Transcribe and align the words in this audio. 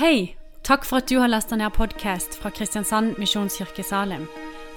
Hei! 0.00 0.34
Takk 0.64 0.86
for 0.88 1.02
at 1.02 1.10
du 1.10 1.18
har 1.20 1.28
lasta 1.28 1.58
ned 1.60 1.74
podkast 1.76 2.38
fra 2.40 2.48
Kristiansand 2.56 3.18
Misjonskirke 3.20 3.82
Salim. 3.84 4.22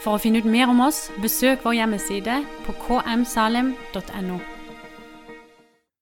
For 0.04 0.18
å 0.18 0.20
finne 0.20 0.42
ut 0.44 0.48
mer 0.52 0.68
om 0.68 0.82
oss, 0.84 1.06
besøk 1.24 1.62
vår 1.64 1.78
hjemmeside 1.78 2.42
på 2.66 2.74
kmsalim.no. 2.82 4.40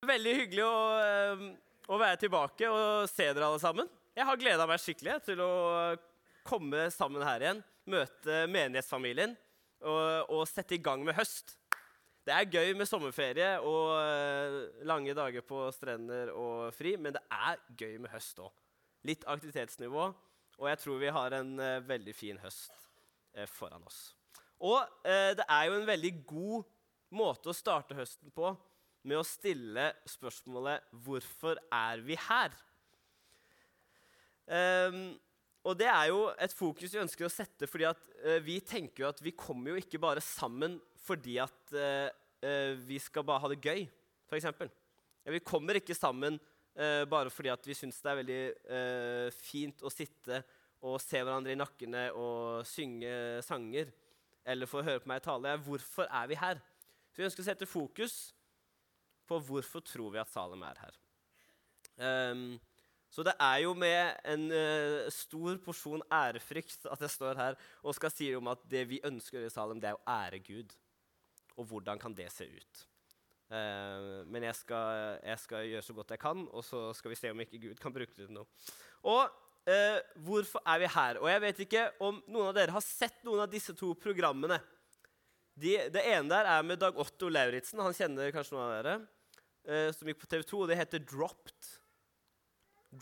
Veldig 0.09 0.33
hyggelig 0.39 0.63
å, 0.65 0.79
eh, 1.03 1.43
å 1.85 1.99
være 2.01 2.17
tilbake 2.23 2.71
og 2.73 3.11
se 3.11 3.27
dere 3.27 3.45
alle 3.45 3.61
sammen. 3.61 3.91
Jeg 4.17 4.25
har 4.25 4.39
gleda 4.41 4.65
meg 4.65 4.81
skikkelig 4.81 5.19
til 5.27 5.43
å 5.45 5.51
komme 6.41 6.87
sammen 6.89 7.21
her 7.21 7.45
igjen, 7.45 7.61
møte 7.93 8.47
menighetsfamilien 8.49 9.37
og, 9.85 10.33
og 10.33 10.47
sette 10.49 10.79
i 10.79 10.81
gang 10.81 11.05
med 11.05 11.19
høst. 11.19 11.59
Det 12.25 12.33
er 12.33 12.49
gøy 12.49 12.73
med 12.73 12.89
sommerferie 12.89 13.53
og 13.61 14.01
eh, 14.01 14.83
lange 14.89 15.13
dager 15.13 15.45
på 15.45 15.67
strender 15.77 16.33
og 16.33 16.73
fri, 16.73 16.97
men 16.97 17.13
det 17.13 17.21
er 17.29 17.61
gøy 17.77 17.99
med 18.01 18.17
høst 18.17 18.41
òg. 18.41 18.49
Litt 19.07 19.23
aktivitetsnivå, 19.29 20.09
og 20.61 20.67
jeg 20.69 20.79
tror 20.83 20.99
vi 21.01 21.13
har 21.13 21.33
en 21.33 21.55
eh, 21.59 21.79
veldig 21.87 22.13
fin 22.13 22.37
høst 22.43 22.73
eh, 23.33 23.47
foran 23.49 23.85
oss. 23.87 24.11
Og 24.61 24.81
eh, 25.07 25.31
det 25.37 25.47
er 25.47 25.69
jo 25.69 25.79
en 25.79 25.87
veldig 25.87 26.11
god 26.29 26.67
måte 27.17 27.49
å 27.49 27.55
starte 27.55 27.97
høsten 27.97 28.29
på 28.35 28.53
med 29.09 29.17
å 29.17 29.25
stille 29.25 29.87
spørsmålet 30.05 30.85
'Hvorfor 30.93 31.57
er 31.73 32.03
vi 32.05 32.17
her?' 32.29 32.59
Um, 34.51 35.19
og 35.63 35.77
det 35.79 35.87
er 35.87 36.09
jo 36.09 36.25
et 36.41 36.53
fokus 36.53 36.91
vi 36.91 36.99
ønsker 36.99 37.23
å 37.23 37.31
sette, 37.31 37.67
fordi 37.69 37.85
at 37.87 37.99
uh, 38.25 38.39
vi 38.43 38.57
tenker 38.59 39.05
jo 39.05 39.11
at 39.11 39.21
vi 39.23 39.31
kommer 39.37 39.71
jo 39.71 39.79
ikke 39.79 40.01
bare 40.01 40.23
sammen 40.25 40.79
fordi 41.05 41.37
at 41.39 41.71
uh, 41.71 42.09
uh, 42.43 42.73
vi 42.87 42.97
skal 42.99 43.23
bare 43.23 43.39
ha 43.45 43.51
det 43.51 43.61
gøy, 43.61 43.85
f.eks. 44.27 44.49
Ja, 45.21 45.31
vi 45.31 45.43
kommer 45.45 45.77
ikke 45.77 45.95
sammen 45.95 46.39
eh, 46.75 47.03
bare 47.09 47.31
fordi 47.33 47.53
vi 47.65 47.77
syns 47.77 48.01
det 48.01 48.11
er 48.11 48.19
veldig 48.21 48.41
eh, 48.77 49.27
fint 49.35 49.83
å 49.83 49.91
sitte 49.93 50.41
og 50.81 50.97
se 51.01 51.21
hverandre 51.21 51.53
i 51.53 51.59
nakkene 51.59 52.07
og 52.17 52.65
synge 52.65 53.41
sanger 53.45 53.91
eller 54.45 54.69
få 54.69 54.81
høre 54.81 55.01
på 55.03 55.11
meg 55.11 55.21
tale. 55.23 55.53
Hvorfor 55.61 56.07
er 56.09 56.29
vi 56.31 56.39
her? 56.39 56.61
Så 57.11 57.21
Vi 57.21 57.27
ønsker 57.27 57.43
å 57.43 57.49
sette 57.49 57.69
fokus 57.69 58.33
på 59.29 59.39
hvorfor 59.47 59.83
tror 59.85 60.11
vi 60.15 60.21
at 60.21 60.31
Salem 60.31 60.63
er 60.65 60.81
her. 60.81 60.97
Um, 62.01 62.59
så 63.11 63.23
det 63.27 63.33
er 63.43 63.57
jo 63.65 63.73
med 63.77 64.15
en 64.25 64.47
uh, 64.49 65.09
stor 65.13 65.59
porsjon 65.63 66.03
ærefrykt 66.07 66.87
at 66.89 67.03
jeg 67.03 67.13
står 67.13 67.37
her 67.37 67.57
og 67.83 67.95
skal 67.97 68.13
si 68.13 68.31
om 68.35 68.47
at 68.51 68.63
det 68.71 68.85
vi 68.89 69.01
ønsker 69.05 69.43
i 69.43 69.51
Salem, 69.51 69.81
det 69.83 69.91
er 69.91 69.99
å 69.99 70.05
ære 70.09 70.39
Gud. 70.47 70.73
Og 71.59 71.67
hvordan 71.67 71.99
kan 71.99 72.15
det 72.15 72.31
se 72.33 72.47
ut? 72.47 72.85
Uh, 73.51 74.21
men 74.31 74.45
jeg 74.47 74.55
skal, 74.61 75.17
jeg 75.27 75.39
skal, 75.41 75.65
gjøre 75.67 75.83
så 75.83 75.93
godt 75.97 76.11
jeg 76.13 76.21
kan, 76.21 76.43
og 76.55 76.63
så 76.63 76.85
skal 76.95 77.11
vi 77.11 77.17
se 77.19 77.31
om 77.33 77.39
ikke 77.43 77.59
Gud 77.59 77.79
kan 77.83 77.91
bruke 77.91 78.13
det 78.15 78.23
til 78.29 78.35
noe. 78.37 78.47
Og 79.11 79.25
uh, 79.67 79.97
hvorfor 80.23 80.63
er 80.63 80.79
vi 80.79 80.91
her? 80.93 81.19
Og 81.19 81.27
jeg 81.27 81.41
vet 81.43 81.59
ikke 81.65 81.81
om 82.07 82.21
noen 82.31 82.47
av 82.47 82.55
dere 82.55 82.75
har 82.77 82.85
sett 82.85 83.19
noen 83.27 83.43
av 83.43 83.49
disse 83.51 83.75
to 83.75 83.89
programmene. 83.99 84.55
De, 85.59 85.73
det 85.91 86.03
ene 86.13 86.31
der 86.31 86.47
er 86.47 86.63
med 86.63 86.79
Dag 86.79 86.95
Otto 86.95 87.27
Lauritzen. 87.27 87.81
Han 87.83 87.97
kjenner 87.97 88.31
kanskje 88.31 88.55
noen 88.55 88.69
av 88.69 88.71
dere. 88.77 88.95
som 89.97 90.07
gikk 90.07 90.21
på 90.21 90.29
TV 90.31 90.45
2. 90.47 90.61
og 90.63 90.71
Det 90.71 90.79
heter 90.79 91.03
Dropped. 91.03 91.73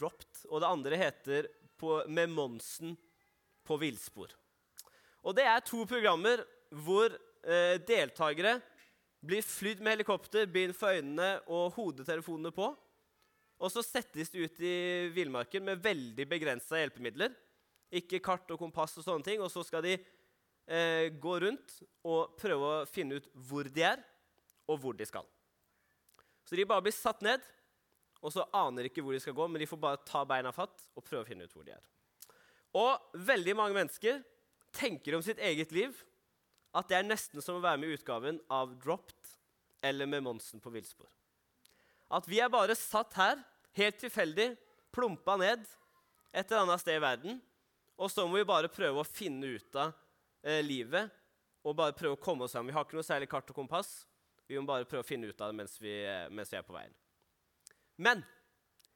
Dropped. 0.02 0.42
Og 0.50 0.64
det 0.64 0.72
andre 0.74 0.98
heter 0.98 1.52
på, 1.78 2.02
Med 2.10 2.34
Monsen 2.34 2.98
på 3.64 3.78
villspor. 3.78 4.34
Og 5.22 5.38
det 5.38 5.46
er 5.46 5.62
to 5.62 5.86
programmer 5.86 6.42
hvor 6.74 7.14
deltakere 7.86 8.58
blir 9.26 9.44
flydd 9.46 9.82
med 9.84 9.98
helikopter, 9.98 10.48
bind 10.50 10.76
for 10.78 10.96
øynene 10.96 11.42
og 11.52 11.74
hodetelefonene 11.76 12.54
på. 12.56 12.70
Og 13.60 13.74
så 13.74 13.84
settes 13.84 14.32
de 14.32 14.46
ut 14.46 14.62
i 14.64 14.76
villmarken 15.12 15.66
med 15.68 15.82
veldig 15.84 16.26
begrensa 16.30 16.80
hjelpemidler. 16.80 17.34
Ikke 18.00 18.22
kart 18.24 18.48
og 18.54 18.62
kompass 18.62 18.96
og 19.00 19.06
sånne 19.06 19.26
ting. 19.28 19.44
Og 19.44 19.52
så 19.52 19.66
skal 19.68 19.84
de 19.84 19.98
eh, 19.98 21.10
gå 21.12 21.36
rundt 21.44 21.82
og 22.08 22.38
prøve 22.40 22.70
å 22.70 22.88
finne 22.88 23.20
ut 23.20 23.28
hvor 23.50 23.68
de 23.68 23.84
er, 23.92 24.04
og 24.70 24.80
hvor 24.80 24.96
de 24.96 25.08
skal. 25.10 25.28
Så 26.48 26.56
de 26.56 26.68
bare 26.70 26.86
blir 26.86 26.96
satt 26.96 27.26
ned 27.26 27.44
og 28.20 28.34
så 28.36 28.46
aner 28.56 28.84
de 28.84 28.92
ikke 28.92 29.04
hvor 29.04 29.16
de 29.16 29.22
skal 29.24 29.36
gå, 29.36 29.48
men 29.48 29.62
de 29.62 29.68
får 29.70 29.80
bare 29.80 30.04
ta 30.08 30.26
beina 30.28 30.52
fatt 30.56 30.84
og 30.98 31.06
prøve 31.06 31.24
å 31.24 31.28
finne 31.28 31.48
ut 31.48 31.56
hvor 31.56 31.66
de 31.68 31.76
er. 31.76 31.86
Og 32.78 33.20
veldig 33.26 33.56
mange 33.58 33.78
mennesker 33.78 34.20
tenker 34.76 35.16
om 35.16 35.24
sitt 35.26 35.40
eget 35.42 35.72
liv 35.74 35.96
at 36.76 36.90
det 36.90 37.00
er 37.00 37.08
nesten 37.08 37.42
som 37.42 37.58
å 37.58 37.64
være 37.64 37.82
med 37.82 37.90
i 37.90 37.98
utgaven 37.98 38.40
av 38.54 38.76
Dropped 38.82 39.36
eller 39.86 40.10
med 40.10 40.24
Monsen 40.26 40.62
på 40.62 40.72
villspor. 40.74 41.10
At 42.14 42.28
vi 42.30 42.42
er 42.42 42.52
bare 42.52 42.76
satt 42.78 43.14
her, 43.18 43.40
helt 43.78 44.00
tilfeldig, 44.02 44.52
plumpa 44.94 45.38
ned 45.40 45.64
et 46.32 46.50
eller 46.50 46.66
annet 46.66 46.82
sted 46.82 46.98
i 46.98 47.04
verden, 47.04 47.40
og 48.00 48.12
så 48.12 48.26
må 48.28 48.40
vi 48.40 48.48
bare 48.48 48.72
prøve 48.72 49.02
å 49.02 49.08
finne 49.08 49.56
ut 49.58 49.78
av 49.80 49.92
eh, 50.46 50.62
livet 50.64 51.10
og 51.66 51.76
bare 51.76 51.96
prøve 51.98 52.16
å 52.16 52.22
komme 52.22 52.46
oss 52.46 52.56
fram. 52.56 52.70
Vi 52.70 52.76
har 52.76 52.86
ikke 52.86 52.98
noe 52.98 53.06
særlig 53.06 53.30
kart 53.32 53.50
og 53.52 53.58
kompass. 53.58 53.90
Vi 54.48 54.58
må 54.58 54.66
bare 54.70 54.88
prøve 54.88 55.04
å 55.04 55.08
finne 55.08 55.30
ut 55.30 55.42
av 55.42 55.52
det 55.52 55.60
mens 55.60 55.76
vi, 55.82 55.92
eh, 56.06 56.30
mens 56.32 56.54
vi 56.54 56.60
er 56.60 56.66
på 56.66 56.76
veien. 56.76 56.94
Men 58.00 58.24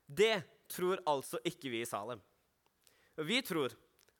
det 0.07 0.45
tror 0.71 1.01
altså 1.09 1.41
ikke 1.45 1.71
vi 1.73 1.83
i 1.83 1.89
Salem. 1.89 2.21
Vi 3.19 3.41
tror 3.45 3.75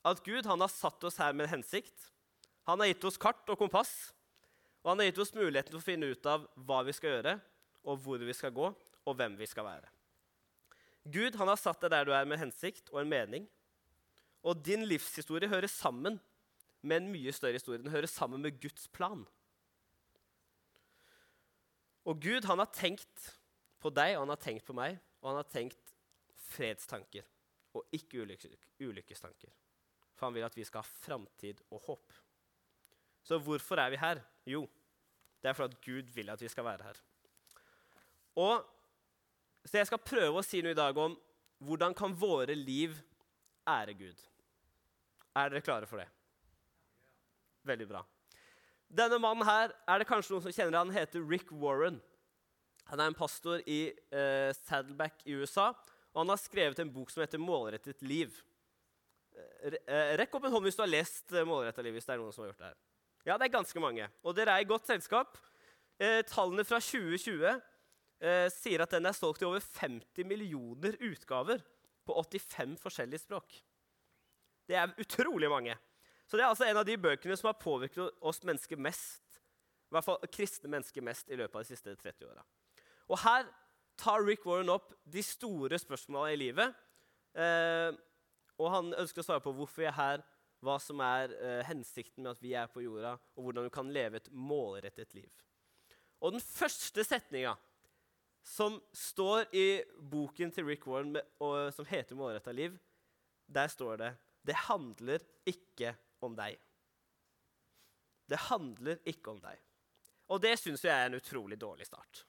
at 0.05 0.19
Gud 0.25 0.45
har 0.45 0.67
satt 0.69 1.07
oss 1.07 1.17
her 1.21 1.33
med 1.33 1.47
en 1.47 1.55
hensikt. 1.57 2.09
Han 2.69 2.79
har 2.79 2.91
gitt 2.91 3.07
oss 3.09 3.19
kart 3.19 3.50
og 3.51 3.59
kompass, 3.59 4.13
og 4.84 4.94
han 4.94 5.01
har 5.01 5.09
gitt 5.09 5.22
oss 5.24 5.34
muligheten 5.35 5.74
til 5.74 5.79
å 5.81 5.84
finne 5.84 6.12
ut 6.12 6.29
av 6.29 6.46
hva 6.68 6.81
vi 6.88 6.96
skal 6.96 7.18
gjøre, 7.18 7.35
og 7.84 8.00
hvor 8.03 8.24
vi 8.24 8.35
skal 8.35 8.53
gå, 8.56 8.69
og 9.03 9.18
hvem 9.19 9.35
vi 9.40 9.47
skal 9.50 9.68
være. 9.68 9.90
Gud 11.03 11.35
han 11.35 11.50
har 11.51 11.59
satt 11.59 11.81
deg 11.84 11.91
der 11.91 12.07
du 12.07 12.13
er 12.16 12.28
med 12.28 12.38
en 12.38 12.46
hensikt 12.46 12.88
og 12.94 13.01
en 13.01 13.12
mening. 13.12 13.47
Og 14.44 14.59
din 14.63 14.85
livshistorie 14.88 15.51
hører 15.51 15.72
sammen 15.72 16.19
med 16.84 17.01
en 17.01 17.09
mye 17.12 17.31
større 17.35 17.59
historie. 17.59 17.81
Den 17.84 17.91
hører 17.91 18.07
sammen 18.12 18.44
med 18.44 18.59
Guds 18.63 18.88
plan. 18.91 19.25
Og 22.07 22.19
Gud 22.24 22.47
han 22.47 22.59
har 22.59 22.72
tenkt 22.75 23.34
på 23.84 23.91
deg, 23.91 24.16
og 24.16 24.24
han 24.24 24.34
har 24.35 24.44
tenkt 24.44 24.68
på 24.68 24.75
meg, 24.75 25.00
og 25.22 25.31
han 25.31 25.40
har 25.40 25.51
tenkt 25.51 25.94
fredstanker 26.53 27.28
og 27.74 27.95
ikke 27.95 28.24
ulykkestanker. 28.84 29.51
For 30.13 30.28
han 30.28 30.35
vil 30.35 30.45
at 30.45 30.56
vi 30.56 30.66
skal 30.68 30.84
ha 30.84 31.00
framtid 31.03 31.63
og 31.72 31.81
håp. 31.88 32.19
Så 33.23 33.39
hvorfor 33.39 33.79
er 33.79 33.94
vi 33.94 34.00
her? 34.01 34.22
Jo, 34.45 34.66
det 35.41 35.50
er 35.50 35.57
for 35.57 35.67
at 35.67 35.81
Gud 35.84 36.11
vil 36.16 36.29
at 36.29 36.41
vi 36.41 36.51
skal 36.51 36.66
være 36.66 36.84
her. 36.84 37.01
Og 38.35 38.69
Så 39.63 39.78
jeg 39.78 39.88
skal 39.88 40.01
prøve 40.03 40.41
å 40.41 40.44
si 40.44 40.59
noe 40.59 40.73
i 40.75 40.75
dag 40.75 40.97
om 41.00 41.13
hvordan 41.63 41.94
kan 41.95 42.12
våre 42.19 42.51
liv 42.51 42.97
ære 43.63 43.94
Gud. 43.95 44.17
Er 45.39 45.53
dere 45.53 45.63
klare 45.63 45.88
for 45.88 46.01
det? 46.01 46.09
Veldig 47.63 47.88
bra. 47.88 48.01
Denne 48.91 49.22
mannen 49.23 49.47
her 49.47 49.72
er 49.88 50.01
det 50.01 50.09
kanskje 50.09 50.33
noen 50.33 50.44
som 50.44 50.51
kjenner 50.51 50.81
han 50.81 50.91
heter 50.91 51.23
Rick 51.23 51.53
Warren. 51.56 52.01
Han 52.91 53.00
er 53.00 53.09
en 53.09 53.17
pastor 53.17 53.63
i 53.63 53.85
eh, 54.12 54.51
Saddleback 54.66 55.23
i 55.23 55.38
USA, 55.39 55.72
og 56.12 56.25
han 56.25 56.33
har 56.33 56.41
skrevet 56.44 56.83
en 56.83 56.91
bok 56.91 57.09
som 57.09 57.23
heter 57.23 57.39
'Målrettet 57.39 58.03
liv'. 58.03 58.35
Eh, 59.33 59.79
eh 59.88 60.17
rekk 60.19 60.35
opp 60.35 60.44
en 60.44 60.51
hånd 60.51 60.67
hvis 60.67 60.75
du 60.75 60.83
har 60.83 60.91
lest 60.91 61.31
'Målretta 61.31 61.47
'Målrettet 61.47 61.85
liv'. 61.88 61.95
hvis 61.95 62.06
det 62.06 62.13
er 62.13 62.22
noen 62.22 62.33
som 62.33 62.44
har 62.44 62.51
gjort 62.51 62.59
det 62.59 62.72
her. 62.73 62.81
Ja, 63.23 63.38
det 63.39 63.47
er 63.47 63.56
ganske 63.56 63.79
mange. 63.79 64.09
Og 64.23 64.35
dere 64.35 64.57
er 64.57 64.63
i 64.63 64.67
godt 64.67 64.89
selskap. 64.89 65.38
Eh, 66.01 66.22
tallene 66.28 66.66
fra 66.67 66.79
2020 66.84 67.45
eh, 67.47 68.50
sier 68.51 68.84
at 68.84 68.91
den 68.91 69.07
er 69.07 69.16
solgt 69.16 69.44
i 69.44 69.47
over 69.47 69.63
50 69.63 70.28
millioner 70.28 70.97
utgaver 71.00 71.63
på 72.03 72.17
85 72.19 72.75
forskjellige 72.83 73.23
språk. 73.23 73.56
Det 74.67 74.75
er 74.75 74.91
utrolig 75.00 75.50
mange. 75.51 75.75
Så 76.28 76.38
det 76.38 76.44
er 76.44 76.51
altså 76.51 76.67
en 76.67 76.79
av 76.81 76.88
de 76.88 76.97
bøkene 77.00 77.35
som 77.39 77.51
har 77.51 77.59
påvirket 77.62 78.23
oss 78.23 78.41
mennesker 78.47 78.79
mest, 78.79 79.39
i 79.88 79.95
hvert 79.95 80.07
fall 80.07 80.31
kristne 80.33 80.72
mennesker 80.72 81.03
mest 81.06 81.29
i 81.29 81.38
løpet 81.38 81.59
av 81.59 81.63
de 81.63 81.75
siste 81.75 81.95
30 81.95 82.28
åra. 82.28 82.44
Og 83.12 83.19
her 83.23 83.47
tar 84.00 84.23
Rick 84.25 84.45
Warren 84.47 84.72
opp 84.73 84.94
de 85.06 85.23
store 85.23 85.78
spørsmålene 85.79 86.33
i 86.33 86.39
livet. 86.39 86.75
Eh, 87.38 87.91
og 88.59 88.72
han 88.73 88.94
ønsker 88.97 89.21
å 89.21 89.27
svare 89.27 89.44
på 89.44 89.53
hvorfor 89.56 89.83
vi 89.83 89.89
er 89.89 89.97
her, 89.97 90.24
hva 90.63 90.77
som 90.81 91.01
er 91.04 91.33
eh, 91.38 91.62
hensikten 91.68 92.24
med 92.24 92.36
at 92.36 92.44
vi 92.44 92.54
er 92.57 92.69
på 92.71 92.83
jorda, 92.83 93.18
og 93.36 93.48
hvordan 93.48 93.68
du 93.68 93.74
kan 93.74 93.92
leve 93.94 94.19
et 94.19 94.31
målrettet 94.31 95.13
liv. 95.18 95.31
Og 96.24 96.36
den 96.36 96.44
første 96.44 97.04
setninga 97.04 97.56
som 98.44 98.75
står 98.95 99.48
i 99.56 99.68
boken 100.00 100.51
til 100.51 100.68
Rick 100.68 100.88
Warren, 100.88 101.13
med, 101.15 101.24
og, 101.39 101.74
som 101.74 101.88
heter 101.88 102.15
'Målretta 102.15 102.51
liv', 102.51 102.77
der 103.48 103.68
står 103.68 103.95
det 103.98 104.15
'Det 104.45 104.56
handler 104.56 105.19
ikke 105.45 105.95
om 106.21 106.36
deg'. 106.36 106.60
Det 108.30 108.38
handler 108.38 108.98
ikke 109.06 109.31
om 109.31 109.39
deg. 109.39 109.59
Og 110.27 110.42
det 110.42 110.59
syns 110.59 110.83
jeg 110.83 110.92
er 110.92 111.06
en 111.06 111.19
utrolig 111.19 111.59
dårlig 111.62 111.86
start. 111.86 112.25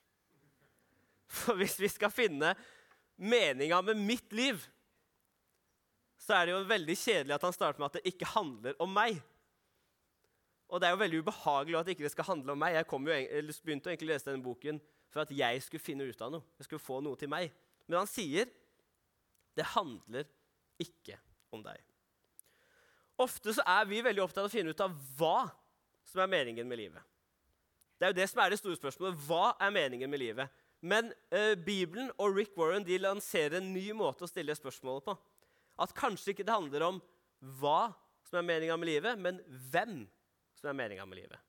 For 1.27 1.55
hvis 1.55 1.79
vi 1.79 1.87
skal 1.87 2.11
finne 2.11 2.55
meninga 3.15 3.81
med 3.81 3.95
mitt 3.95 4.33
liv, 4.33 4.59
så 6.25 6.33
er 6.33 6.47
det 6.47 6.55
jo 6.55 6.65
veldig 6.65 6.97
kjedelig 6.97 7.35
at 7.35 7.45
han 7.45 7.53
starter 7.53 7.81
med 7.81 7.91
at 7.91 7.97
det 7.99 8.13
ikke 8.13 8.29
handler 8.33 8.77
om 8.81 8.91
meg. 8.91 9.19
Og 10.73 10.81
det 10.81 10.87
er 10.87 10.95
jo 10.95 11.01
veldig 11.03 11.21
ubehagelig 11.21 11.77
at 11.77 11.87
det 11.87 11.95
ikke 11.95 12.13
skal 12.15 12.29
handle 12.31 12.55
om 12.55 12.61
meg. 12.61 12.73
Jeg 12.73 12.87
jo, 12.89 13.57
begynte 13.67 13.93
å 13.93 14.07
lese 14.09 14.31
denne 14.31 14.43
boken 14.43 14.79
for 15.13 15.21
at 15.21 15.33
jeg 15.35 15.61
skulle 15.63 15.83
finne 15.83 16.07
ut 16.09 16.23
av 16.25 16.33
noe. 16.33 16.45
Jeg 16.57 16.67
skulle 16.67 16.81
få 16.81 16.97
noe 17.05 17.19
til 17.19 17.29
meg. 17.31 17.53
Men 17.85 18.01
han 18.01 18.09
sier 18.09 18.49
det 19.55 19.67
handler 19.75 20.25
ikke 20.81 21.19
om 21.53 21.61
deg. 21.63 21.77
Ofte 23.21 23.53
så 23.55 23.63
er 23.77 23.85
vi 23.87 24.01
veldig 24.03 24.25
opptatt 24.25 24.43
av 24.43 24.49
å 24.49 24.51
finne 24.51 24.73
ut 24.73 24.81
av 24.83 24.95
hva 25.19 25.45
som 26.09 26.19
er 26.23 26.31
meningen 26.31 26.67
med 26.67 26.81
livet. 26.81 27.05
Det 27.95 28.07
er 28.07 28.11
jo 28.11 28.17
det 28.17 28.27
som 28.27 28.41
er 28.43 28.51
det 28.51 28.59
store 28.59 28.79
spørsmålet. 28.79 29.21
Hva 29.29 29.53
er 29.61 29.71
meningen 29.71 30.11
med 30.11 30.19
livet? 30.19 30.63
Men 30.83 31.13
eh, 31.31 31.53
Bibelen 31.55 32.09
og 32.19 32.35
Rick 32.35 32.57
Warren 32.59 32.83
de 32.85 32.97
lanserer 32.99 33.61
en 33.61 33.71
ny 33.71 33.87
måte 33.95 34.25
å 34.25 34.29
stille 34.29 34.57
spørsmålet 34.57 35.05
på. 35.05 35.15
At 35.81 35.93
kanskje 35.95 36.33
ikke 36.33 36.45
det 36.47 36.55
handler 36.55 36.87
om 36.87 37.01
hva 37.59 37.93
som 38.25 38.39
er 38.39 38.47
meninga 38.47 38.77
med 38.79 38.89
livet, 38.89 39.19
men 39.19 39.41
hvem 39.71 40.05
som 40.55 40.69
er 40.71 40.77
meninga 40.77 41.05
med 41.05 41.19
livet. 41.21 41.41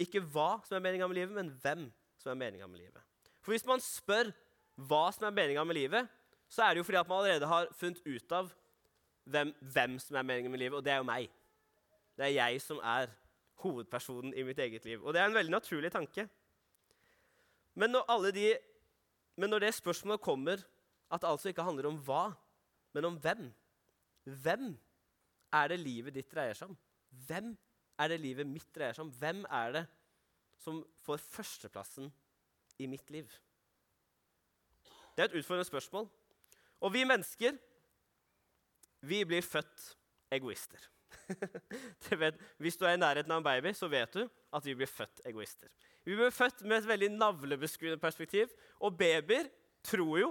Ikke 0.00 0.22
hva 0.32 0.62
som 0.66 0.78
er 0.78 0.84
meninga 0.84 1.08
med 1.08 1.20
livet, 1.20 1.36
men 1.36 1.52
hvem 1.62 1.84
som 2.20 2.32
er 2.32 2.40
meninga 2.40 2.68
med 2.70 2.82
livet. 2.82 3.04
For 3.44 3.54
hvis 3.54 3.66
man 3.68 3.82
spør 3.84 4.32
hva 4.88 5.04
som 5.12 5.28
er 5.28 5.36
meninga 5.36 5.64
med 5.68 5.76
livet, 5.76 6.08
så 6.50 6.64
er 6.64 6.74
det 6.74 6.82
jo 6.82 6.88
fordi 6.88 7.00
at 7.00 7.08
man 7.08 7.20
allerede 7.20 7.46
har 7.46 7.68
funnet 7.78 8.00
ut 8.06 8.32
av 8.34 8.50
hvem, 9.30 9.52
hvem 9.60 9.98
som 10.02 10.16
er 10.18 10.26
meninga 10.26 10.50
med 10.50 10.64
livet, 10.64 10.78
og 10.80 10.84
det 10.84 10.94
er 10.94 11.02
jo 11.02 11.08
meg. 11.08 11.30
Det 12.16 12.26
er 12.26 12.36
jeg 12.36 12.62
som 12.64 12.80
er 12.82 13.12
hovedpersonen 13.60 14.34
i 14.34 14.44
mitt 14.44 14.58
eget 14.58 14.84
liv. 14.88 15.02
Og 15.04 15.14
det 15.14 15.20
er 15.20 15.28
en 15.28 15.36
veldig 15.36 15.52
naturlig 15.52 15.92
tanke. 15.92 16.26
Men 17.78 17.92
når, 17.94 18.30
de, 18.34 18.46
men 19.36 19.52
når 19.52 19.66
det 19.66 19.74
spørsmålet 19.76 20.20
kommer, 20.24 20.64
at 21.10 21.22
det 21.22 21.28
altså 21.28 21.50
ikke 21.50 21.64
handler 21.64 21.90
om 21.90 22.00
hva, 22.06 22.30
men 22.94 23.10
om 23.10 23.18
hvem 23.22 23.50
Hvem 24.44 24.74
er 25.56 25.70
det 25.72 25.78
livet 25.80 26.14
ditt 26.14 26.28
dreier 26.30 26.54
seg 26.54 26.68
om? 26.70 26.76
Hvem 27.26 27.54
er 27.98 28.10
det 28.12 28.18
livet 28.20 28.46
mitt 28.46 28.68
dreier 28.76 28.94
seg 28.94 29.06
om? 29.06 29.12
Hvem 29.16 29.40
er 29.48 29.72
det 29.78 29.84
som 30.60 30.82
får 31.06 31.22
førsteplassen 31.24 32.10
i 32.78 32.86
mitt 32.86 33.08
liv? 33.10 33.30
Det 35.16 35.24
er 35.24 35.30
et 35.30 35.38
utfordrende 35.40 35.66
spørsmål. 35.66 36.06
Og 36.80 36.92
vi 36.92 37.04
mennesker, 37.08 37.56
vi 39.00 39.24
blir 39.24 39.42
født 39.42 39.86
egoister. 40.36 40.84
vet, 42.22 42.38
hvis 42.58 42.76
du 42.76 42.84
er 42.84 42.94
i 42.94 43.00
nærheten 43.00 43.32
av 43.32 43.40
en 43.40 43.44
baby, 43.44 43.72
så 43.76 43.88
vet 43.88 44.14
du 44.14 44.22
at 44.26 44.64
vi 44.64 44.76
blir 44.76 44.88
født 44.88 45.24
egoister. 45.26 45.68
Vi 46.04 46.16
blir 46.16 46.30
født 46.30 46.62
med 46.64 46.78
et 46.78 46.88
veldig 46.88 47.10
navlebeskuende 47.16 47.98
perspektiv, 48.00 48.52
og 48.80 48.96
babyer 48.98 49.50
tror 49.84 50.18
jo 50.18 50.30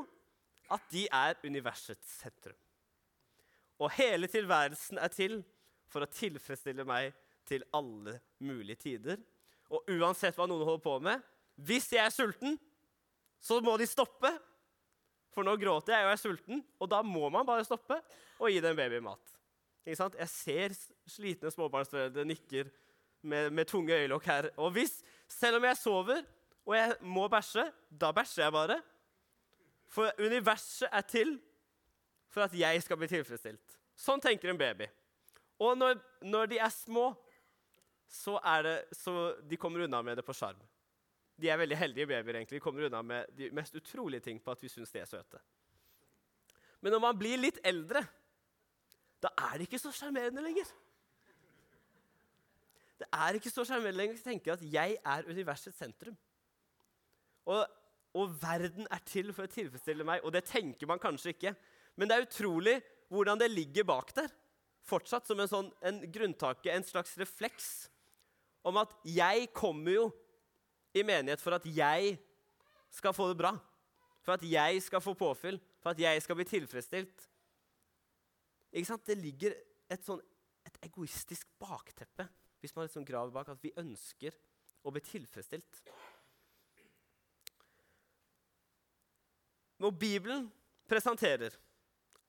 at 0.69 0.91
de 0.91 1.05
er 1.11 1.39
universets 1.45 2.19
sentrum. 2.21 2.57
Og 3.79 3.91
hele 3.95 4.27
tilværelsen 4.27 4.99
er 4.99 5.11
til 5.13 5.39
for 5.89 6.03
å 6.05 6.11
tilfredsstille 6.11 6.85
meg 6.87 7.13
til 7.49 7.63
alle 7.73 8.19
mulige 8.43 8.83
tider. 8.83 9.21
Og 9.73 9.87
uansett 9.95 10.37
hva 10.37 10.47
noen 10.49 10.65
holder 10.65 10.83
på 10.83 10.95
med 11.05 11.25
Hvis 11.59 11.89
jeg 11.91 12.05
er 12.05 12.13
sulten, 12.13 12.55
så 13.39 13.59
må 13.63 13.75
de 13.79 13.87
stoppe. 13.87 14.31
For 15.33 15.45
nå 15.45 15.55
gråter 15.59 15.93
jeg 15.93 16.05
og 16.07 16.11
er 16.13 16.19
sulten, 16.19 16.61
og 16.79 16.89
da 16.91 17.01
må 17.05 17.29
man 17.31 17.47
bare 17.47 17.65
stoppe 17.67 17.99
og 18.39 18.49
gi 18.49 18.61
den 18.63 18.77
babyen 18.77 19.05
mat. 19.05 19.35
Jeg 19.85 20.29
ser 20.31 20.75
slitne 21.09 21.51
småbarnsforeldre 21.51 22.25
nikker 22.27 22.69
med, 23.21 23.49
med 23.51 23.67
tunge 23.67 23.95
øyelokk 23.95 24.25
her. 24.29 24.49
Og 24.57 24.73
hvis, 24.75 24.99
selv 25.27 25.59
om 25.59 25.67
jeg 25.67 25.79
sover 25.79 26.23
og 26.65 26.75
jeg 26.75 26.95
må 27.01 27.27
bæsje, 27.31 27.65
da 27.89 28.11
bæsjer 28.15 28.45
jeg 28.45 28.55
bare. 28.55 28.79
For 29.89 30.11
universet 30.21 30.89
er 30.91 31.05
til 31.09 31.37
for 32.29 32.45
at 32.45 32.53
jeg 32.53 32.81
skal 32.85 32.99
bli 32.99 33.09
tilfredsstilt. 33.09 33.77
Sånn 33.97 34.21
tenker 34.21 34.51
en 34.51 34.59
baby. 34.59 34.85
Og 35.59 35.75
når, 35.77 35.97
når 36.23 36.51
de 36.51 36.59
er 36.61 36.71
små, 36.71 37.09
så 38.09 38.37
er 38.45 38.65
det 38.65 38.75
så 38.97 39.13
de 39.45 39.57
kommer 39.59 39.85
unna 39.85 40.01
med 40.05 40.17
det 40.17 40.25
på 40.25 40.35
sjarm. 40.37 40.59
De 41.39 41.49
er 41.49 41.59
veldig 41.59 41.77
heldige 41.77 42.07
babyer. 42.07 42.35
egentlig. 42.35 42.59
De 42.59 42.63
kommer 42.63 42.85
unna 42.87 43.01
med 43.01 43.33
de 43.37 43.49
mest 43.55 43.75
utrolige 43.75 44.25
ting 44.27 44.41
på 44.43 44.51
at 44.51 44.61
vi 44.63 44.69
syns 44.71 44.91
de 44.91 45.01
er 45.01 45.09
søte. 45.09 45.39
Men 46.81 46.95
når 46.95 47.03
man 47.03 47.17
blir 47.19 47.39
litt 47.39 47.59
eldre, 47.63 48.03
da 49.19 49.31
er 49.49 49.57
det 49.57 49.67
ikke 49.67 49.81
så 49.81 49.91
sjarmerende 49.91 50.43
lenger. 50.43 50.69
Det 52.99 53.07
er 53.15 53.39
ikke 53.39 53.51
så 53.51 53.63
sjarmerende 53.67 53.99
lenger 53.99 54.19
å 54.19 54.27
tenke 54.27 54.53
at 54.53 54.63
jeg 54.63 54.97
er 54.97 55.27
universets 55.27 55.77
sentrum. 55.79 56.15
Og, 57.47 57.63
og, 58.19 58.35
verden 58.41 58.87
er 58.91 59.01
til 59.07 59.31
for 59.35 59.47
å 59.47 59.51
tilfredsstille 59.51 60.05
meg, 60.07 60.23
og 60.23 60.33
det 60.35 60.45
tenker 60.49 60.89
man 60.89 61.01
kanskje 61.01 61.33
ikke. 61.33 61.53
Men 61.99 62.09
det 62.09 62.17
er 62.17 62.27
utrolig 62.27 62.75
hvordan 63.09 63.39
det 63.41 63.49
ligger 63.51 63.87
bak 63.89 64.13
der, 64.17 64.29
fortsatt 64.85 65.27
som 65.27 65.39
en, 65.41 65.49
sånn, 65.49 65.69
en 65.85 66.01
grunntake, 66.11 66.71
en 66.73 66.85
slags 66.85 67.15
refleks, 67.19 67.89
om 68.65 68.77
at 68.81 68.91
jeg 69.07 69.49
kommer 69.55 69.95
jo 69.95 70.05
i 70.93 71.03
menighet 71.05 71.41
for 71.41 71.55
at 71.55 71.65
jeg 71.69 72.17
skal 72.93 73.15
få 73.15 73.29
det 73.31 73.39
bra. 73.39 73.53
For 74.25 74.35
at 74.35 74.43
jeg 74.45 74.81
skal 74.83 75.01
få 75.01 75.15
påfyll, 75.17 75.59
for 75.79 75.93
at 75.93 76.01
jeg 76.01 76.21
skal 76.21 76.37
bli 76.37 76.45
tilfredsstilt. 76.49 77.29
Ikke 78.73 78.89
sant? 78.91 79.05
Det 79.07 79.17
ligger 79.17 79.55
et, 79.89 80.03
sånn, 80.05 80.21
et 80.67 80.75
egoistisk 80.85 81.49
bakteppe 81.61 82.27
hvis 82.59 82.75
man 82.75 82.89
liksom 82.89 83.05
graver 83.07 83.31
bak 83.31 83.53
at 83.53 83.61
vi 83.63 83.71
ønsker 83.79 84.35
å 84.83 84.91
bli 84.91 85.01
tilfredsstilt. 85.03 85.79
Når 89.79 89.91
Bibelen 89.95 90.47
presenterer 90.89 91.55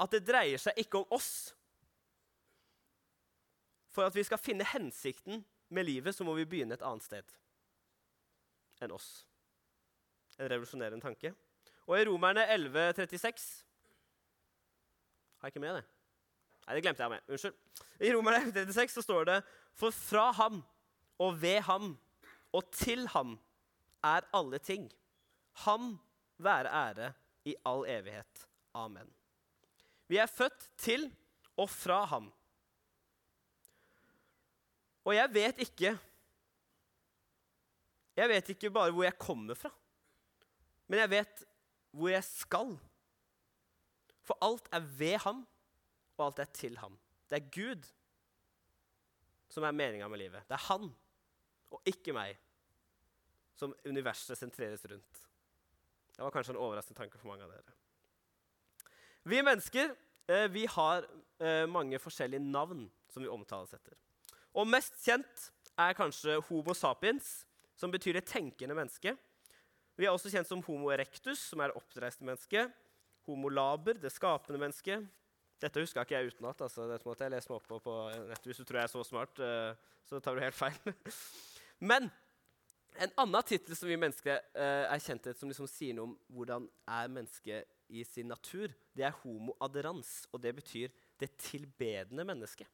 at 0.00 0.12
det 0.14 0.22
dreier 0.26 0.60
seg 0.60 0.78
ikke 0.80 1.02
om 1.02 1.16
oss 1.16 1.50
For 3.90 4.06
at 4.06 4.14
vi 4.14 4.22
skal 4.22 4.38
finne 4.38 4.66
hensikten 4.70 5.42
med 5.74 5.84
livet, 5.84 6.14
så 6.14 6.24
må 6.24 6.34
vi 6.38 6.46
begynne 6.46 6.76
et 6.78 6.84
annet 6.86 7.04
sted 7.04 7.36
enn 8.80 8.94
oss. 8.94 9.26
En 10.38 10.48
revolusjonerende 10.48 11.02
tanke. 11.04 11.34
Og 11.84 11.98
i 11.98 12.04
Romerne 12.08 12.46
11,36 12.54 13.42
Har 15.40 15.48
jeg 15.48 15.52
ikke 15.52 15.62
med 15.66 15.74
det? 15.76 15.82
Nei, 16.64 16.76
det 16.76 16.84
glemte 16.84 17.02
jeg 17.02 17.12
med. 17.12 17.26
Unnskyld. 17.28 17.58
I 18.00 18.12
Romerne 18.14 18.52
36 18.54 18.94
så 18.94 19.04
står 19.04 19.26
det 19.28 19.38
For 19.74 19.92
fra 19.92 20.30
ham 20.38 20.62
og 21.20 21.42
ved 21.42 21.60
ham 21.66 21.92
og 22.56 22.70
til 22.72 23.08
ham 23.12 23.36
er 24.06 24.24
alle 24.32 24.58
ting. 24.58 24.88
Ham 25.66 25.98
være 26.38 26.70
ære 26.70 27.12
i 27.44 27.54
all 27.64 27.86
evighet. 27.88 28.46
Amen. 28.76 29.08
Vi 30.10 30.18
er 30.18 30.30
født 30.30 30.70
til 30.78 31.08
og 31.56 31.70
fra 31.70 32.04
ham. 32.10 32.30
Og 35.04 35.14
jeg 35.16 35.34
vet 35.34 35.66
ikke 35.66 35.98
Jeg 38.16 38.28
vet 38.28 38.48
ikke 38.52 38.70
bare 38.70 38.92
hvor 38.92 39.06
jeg 39.06 39.16
kommer 39.16 39.56
fra, 39.56 39.70
men 40.90 40.98
jeg 40.98 41.10
vet 41.10 41.44
hvor 41.90 42.10
jeg 42.12 42.24
skal. 42.26 42.74
For 44.26 44.36
alt 44.44 44.68
er 44.72 44.82
ved 44.98 45.16
ham 45.24 45.46
og 46.18 46.26
alt 46.26 46.42
er 46.42 46.50
til 46.52 46.76
ham. 46.78 46.98
Det 47.30 47.38
er 47.38 47.48
Gud 47.54 47.86
som 49.50 49.64
er 49.64 49.74
meninga 49.74 50.08
med 50.08 50.20
livet. 50.20 50.44
Det 50.48 50.54
er 50.54 50.66
han, 50.68 50.90
og 51.70 51.90
ikke 51.90 52.14
meg, 52.14 52.36
som 53.58 53.74
universet 53.86 54.38
sentreres 54.38 54.84
rundt. 54.90 55.24
Det 56.20 56.26
var 56.26 56.34
kanskje 56.34 56.52
en 56.52 56.60
overraskende 56.60 57.00
tanke 57.00 57.16
for 57.16 57.30
mange 57.30 57.46
av 57.46 57.52
dere. 57.54 57.72
Vi 59.24 59.38
mennesker 59.40 59.94
eh, 60.28 60.50
vi 60.52 60.66
har 60.68 61.06
eh, 61.40 61.64
mange 61.64 61.96
forskjellige 61.96 62.44
navn 62.44 62.82
som 63.08 63.24
vi 63.24 63.30
omtales 63.32 63.72
etter. 63.72 63.96
Og 64.52 64.68
mest 64.68 64.98
kjent 65.00 65.46
er 65.80 65.96
kanskje 65.96 66.36
Homo 66.50 66.76
sapiens, 66.76 67.30
som 67.72 67.88
betyr 67.88 68.18
det 68.18 68.26
tenkende 68.28 68.76
mennesket. 68.76 69.16
Vi 69.96 70.04
er 70.04 70.12
også 70.12 70.28
kjent 70.28 70.50
som 70.50 70.60
Homo 70.68 70.92
erectus, 70.92 71.40
som 71.54 71.64
er 71.64 71.72
det 71.72 71.80
oppdreiste 71.80 72.28
mennesket. 72.28 72.76
Homo 73.24 73.48
laber, 73.48 73.96
det 73.96 74.12
skapende 74.12 74.60
mennesket. 74.60 75.08
Dette 75.64 75.80
huska 75.80 76.04
ikke 76.04 76.18
jeg 76.18 76.34
utenat. 76.34 76.60
Altså, 76.68 76.84
dette 76.92 77.08
måtte 77.08 77.24
jeg 77.24 77.32
lese 77.38 77.48
meg 77.48 77.62
opp 77.62 77.72
på, 77.72 77.80
på 77.88 77.96
nettet. 78.28 78.52
Hvis 78.52 78.60
du 78.60 78.68
tror 78.68 78.82
jeg 78.82 78.90
er 78.90 78.92
så 78.92 79.08
smart, 79.08 79.40
uh, 79.40 79.96
så 80.04 80.20
tar 80.20 80.36
du 80.36 80.44
helt 80.44 80.60
feil. 80.60 80.76
Men 81.90 82.12
en 82.98 83.12
annen 83.22 83.46
tittel 83.46 83.76
som 83.78 83.88
vi 83.88 83.98
mennesker 84.00 84.40
uh, 84.56 84.86
er 84.90 85.02
kjent 85.02 85.22
til, 85.24 85.36
som 85.38 85.50
liksom 85.50 85.68
sier 85.70 85.96
noe 85.96 86.10
om 86.10 86.16
hvordan 86.34 86.66
er 86.90 87.12
mennesket 87.12 87.68
i 87.90 88.04
sin 88.06 88.30
natur, 88.30 88.72
det 88.94 89.06
er 89.06 89.16
homo 89.22 89.56
aderans. 89.62 90.24
Og 90.34 90.42
det 90.42 90.54
betyr 90.58 90.92
det 91.20 91.32
tilbedende 91.40 92.26
mennesket. 92.26 92.68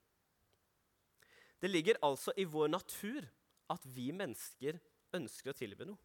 Det 1.61 1.71
ligger 1.71 2.01
altså 2.05 2.35
i 2.37 2.45
vår 2.45 2.69
natur 2.69 3.25
at 3.73 3.87
vi 3.97 4.11
mennesker 4.15 4.79
ønsker 5.17 5.53
å 5.53 5.57
tilbe 5.57 5.89
noe. 5.89 5.99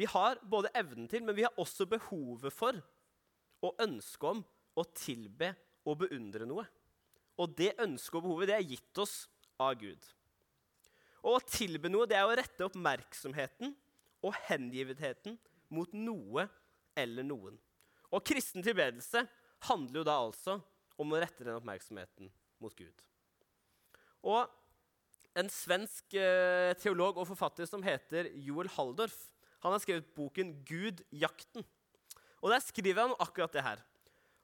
Vi 0.00 0.06
har 0.08 0.40
både 0.48 0.72
evnen 0.74 1.08
til, 1.10 1.22
men 1.24 1.36
vi 1.36 1.44
har 1.44 1.58
også 1.60 1.86
behovet 1.86 2.54
for 2.54 2.78
og 3.62 3.82
ønske 3.84 4.30
om 4.32 4.40
å 4.80 4.84
tilbe 4.96 5.52
og 5.86 6.00
beundre 6.00 6.48
noe. 6.48 6.64
Og 7.38 7.52
det 7.58 7.74
ønsket 7.82 8.18
og 8.18 8.24
behovet 8.24 8.50
det 8.50 8.56
er 8.56 8.70
gitt 8.72 9.02
oss 9.02 9.16
av 9.60 9.76
Gud. 9.80 10.00
Og 11.22 11.38
å 11.38 11.44
tilbe 11.46 11.90
noe 11.90 12.08
det 12.10 12.18
er 12.18 12.26
å 12.26 12.34
rette 12.34 12.66
oppmerksomheten 12.66 13.74
og 14.22 14.34
hengivenheten 14.48 15.38
mot 15.72 15.92
noe 15.94 16.48
eller 16.98 17.26
noen. 17.26 17.56
Og 18.12 18.24
kristen 18.26 18.64
tilbedelse 18.64 19.24
handler 19.68 20.02
jo 20.02 20.06
da 20.06 20.18
altså 20.18 20.58
om 21.00 21.14
å 21.14 21.20
rette 21.22 21.46
den 21.46 21.56
oppmerksomheten 21.56 22.28
mot 22.62 22.74
Gud. 22.76 23.06
Og 24.22 24.50
en 25.38 25.48
svensk 25.50 26.14
eh, 26.18 26.74
teolog 26.82 27.16
og 27.22 27.28
forfatter 27.30 27.66
som 27.68 27.82
heter 27.84 28.28
Joel 28.44 28.68
Haldorf, 28.74 29.16
han 29.62 29.72
har 29.72 29.80
skrevet 29.80 30.10
boken 30.16 30.56
'Gud 30.66 31.04
jakten'. 31.14 31.64
Og 32.42 32.50
Der 32.50 32.60
skriver 32.60 33.06
han 33.06 33.14
akkurat 33.22 33.52
det 33.52 33.62
her. 33.62 33.78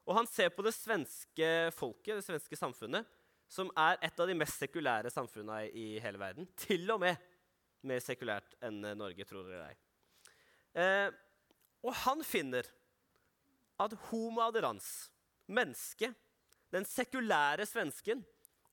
Og 0.07 0.15
han 0.15 0.27
ser 0.27 0.49
på 0.49 0.63
det 0.63 0.73
svenske 0.73 1.47
folket, 1.75 2.15
det 2.15 2.25
svenske 2.25 2.55
samfunnet, 2.55 3.05
som 3.49 3.71
er 3.77 3.97
et 4.05 4.21
av 4.21 4.29
de 4.29 4.37
mest 4.37 4.61
sekulære 4.61 5.09
samfunnene 5.13 5.71
i 5.73 5.97
hele 6.03 6.21
verden. 6.21 6.47
Til 6.59 6.85
og 6.93 7.01
med 7.01 7.17
mer 7.89 8.01
sekulært 8.03 8.57
enn 8.65 8.83
Norge, 8.99 9.25
tror 9.25 9.47
dere 9.47 9.71
ei. 9.71 9.77
Eh, 10.79 11.07
og 11.83 11.95
han 12.03 12.21
finner 12.27 12.67
at 13.79 13.95
homo 14.09 14.43
aderans, 14.43 15.09
mennesket, 15.49 16.13
den 16.69 16.85
sekulære 16.85 17.65
svensken, 17.65 18.21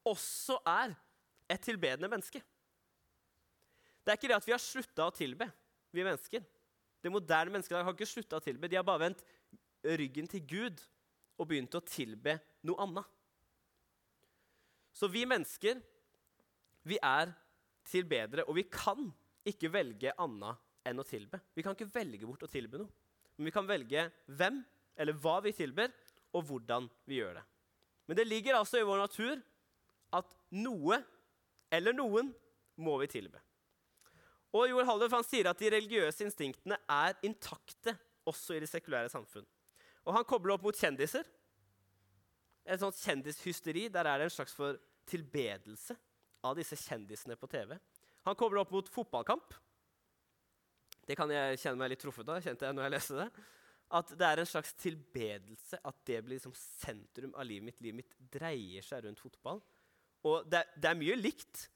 også 0.07 0.59
er 0.69 0.93
et 1.49 1.63
tilbedende 1.65 2.11
menneske. 2.11 2.43
Det 4.05 4.13
er 4.13 4.19
ikke 4.19 4.29
det 4.31 4.37
at 4.37 4.47
vi 4.47 4.55
har 4.55 4.63
slutta 4.63 5.07
å 5.09 5.15
tilbe, 5.15 5.49
vi 5.95 6.05
mennesker. 6.05 6.45
Det 7.03 7.13
moderne 7.13 7.55
mennesket 7.55 7.79
har 7.79 7.95
ikke 7.95 8.09
slutta 8.09 8.39
å 8.39 8.45
tilbe. 8.45 8.69
De 8.69 8.77
har 8.79 8.85
bare 8.87 9.07
vendt 9.07 9.25
ryggen 9.87 10.29
til 10.31 10.43
Gud 10.47 10.83
og 11.39 11.49
begynt 11.49 11.75
å 11.79 11.85
tilbe 11.87 12.37
noe 12.67 12.83
annet. 12.83 13.16
Så 14.97 15.11
vi 15.13 15.27
mennesker, 15.29 15.81
vi 16.89 16.97
er 17.05 17.33
tilbedere, 17.87 18.47
og 18.49 18.57
vi 18.57 18.65
kan 18.73 19.11
ikke 19.47 19.71
velge 19.73 20.15
annet 20.17 20.63
enn 20.87 21.03
å 21.03 21.07
tilbe. 21.07 21.41
Vi 21.55 21.65
kan 21.67 21.77
ikke 21.77 21.91
velge 21.93 22.25
bort 22.25 22.47
å 22.47 22.51
tilbe 22.51 22.81
noe. 22.81 22.93
Men 23.37 23.51
vi 23.51 23.53
kan 23.53 23.69
velge 23.69 24.07
hvem 24.39 24.63
eller 24.97 25.19
hva 25.21 25.37
vi 25.45 25.53
tilber, 25.53 25.93
og 26.33 26.47
hvordan 26.49 26.89
vi 27.09 27.21
gjør 27.21 27.39
det. 27.39 27.45
Men 28.07 28.19
det 28.19 28.27
ligger 28.29 28.57
altså 28.59 28.81
i 28.81 28.87
vår 28.87 29.03
natur 29.03 29.43
at 30.17 30.33
noe 30.55 31.01
eller 31.73 31.97
noen 31.97 32.31
må 32.81 32.97
vi 33.03 33.09
tilbe. 33.11 33.41
Og 34.57 34.71
Joel 34.71 34.87
Halldorf 34.89 35.17
han 35.17 35.27
sier 35.27 35.49
at 35.51 35.61
de 35.61 35.71
religiøse 35.73 36.25
instinktene 36.25 36.79
er 36.89 37.17
intakte 37.27 37.97
også 38.29 38.57
i 38.57 38.63
det 38.63 38.71
sekulære 38.71 39.11
samfunn. 39.13 39.45
Og 40.07 40.15
Han 40.15 40.25
kobler 40.29 40.55
opp 40.55 40.65
mot 40.65 40.77
kjendiser. 40.77 41.27
Et 42.67 42.81
sånt 42.83 42.99
kjendishysteri. 42.99 43.87
Der 43.93 44.09
er 44.11 44.19
det 44.19 44.29
en 44.29 44.37
slags 44.37 44.55
for 44.57 44.79
tilbedelse 45.07 45.95
av 46.47 46.57
disse 46.59 46.79
kjendisene 46.81 47.37
på 47.39 47.49
TV. 47.51 47.77
Han 48.27 48.39
kobler 48.39 48.65
opp 48.65 48.73
mot 48.75 48.89
fotballkamp. 48.91 49.55
Det 51.07 51.15
kan 51.19 51.31
jeg 51.31 51.61
kjenne 51.63 51.79
meg 51.79 51.93
litt 51.93 52.03
truffet 52.03 52.27
av. 52.29 52.43
kjente 52.43 52.67
jeg 52.67 52.75
når 52.75 52.89
jeg 52.89 52.95
leste 52.97 53.21
det. 53.21 53.29
At 53.95 54.11
det 54.19 54.27
er 54.27 54.43
en 54.43 54.51
slags 54.51 54.75
tilbedelse. 54.83 55.79
At 55.87 55.99
det 56.09 56.19
blir 56.27 56.41
liksom 56.41 56.55
sentrum 56.59 57.35
av 57.39 57.47
livet 57.47 57.69
mitt. 57.69 57.81
Livet 57.85 58.03
mitt 58.03 58.17
dreier 58.35 58.83
seg 58.83 59.07
rundt 59.07 59.23
fotball. 59.23 59.63
Og 60.27 60.49
det, 60.51 60.65
det 60.75 60.91
er 60.91 60.99
mye 60.99 61.19
likt 61.21 61.69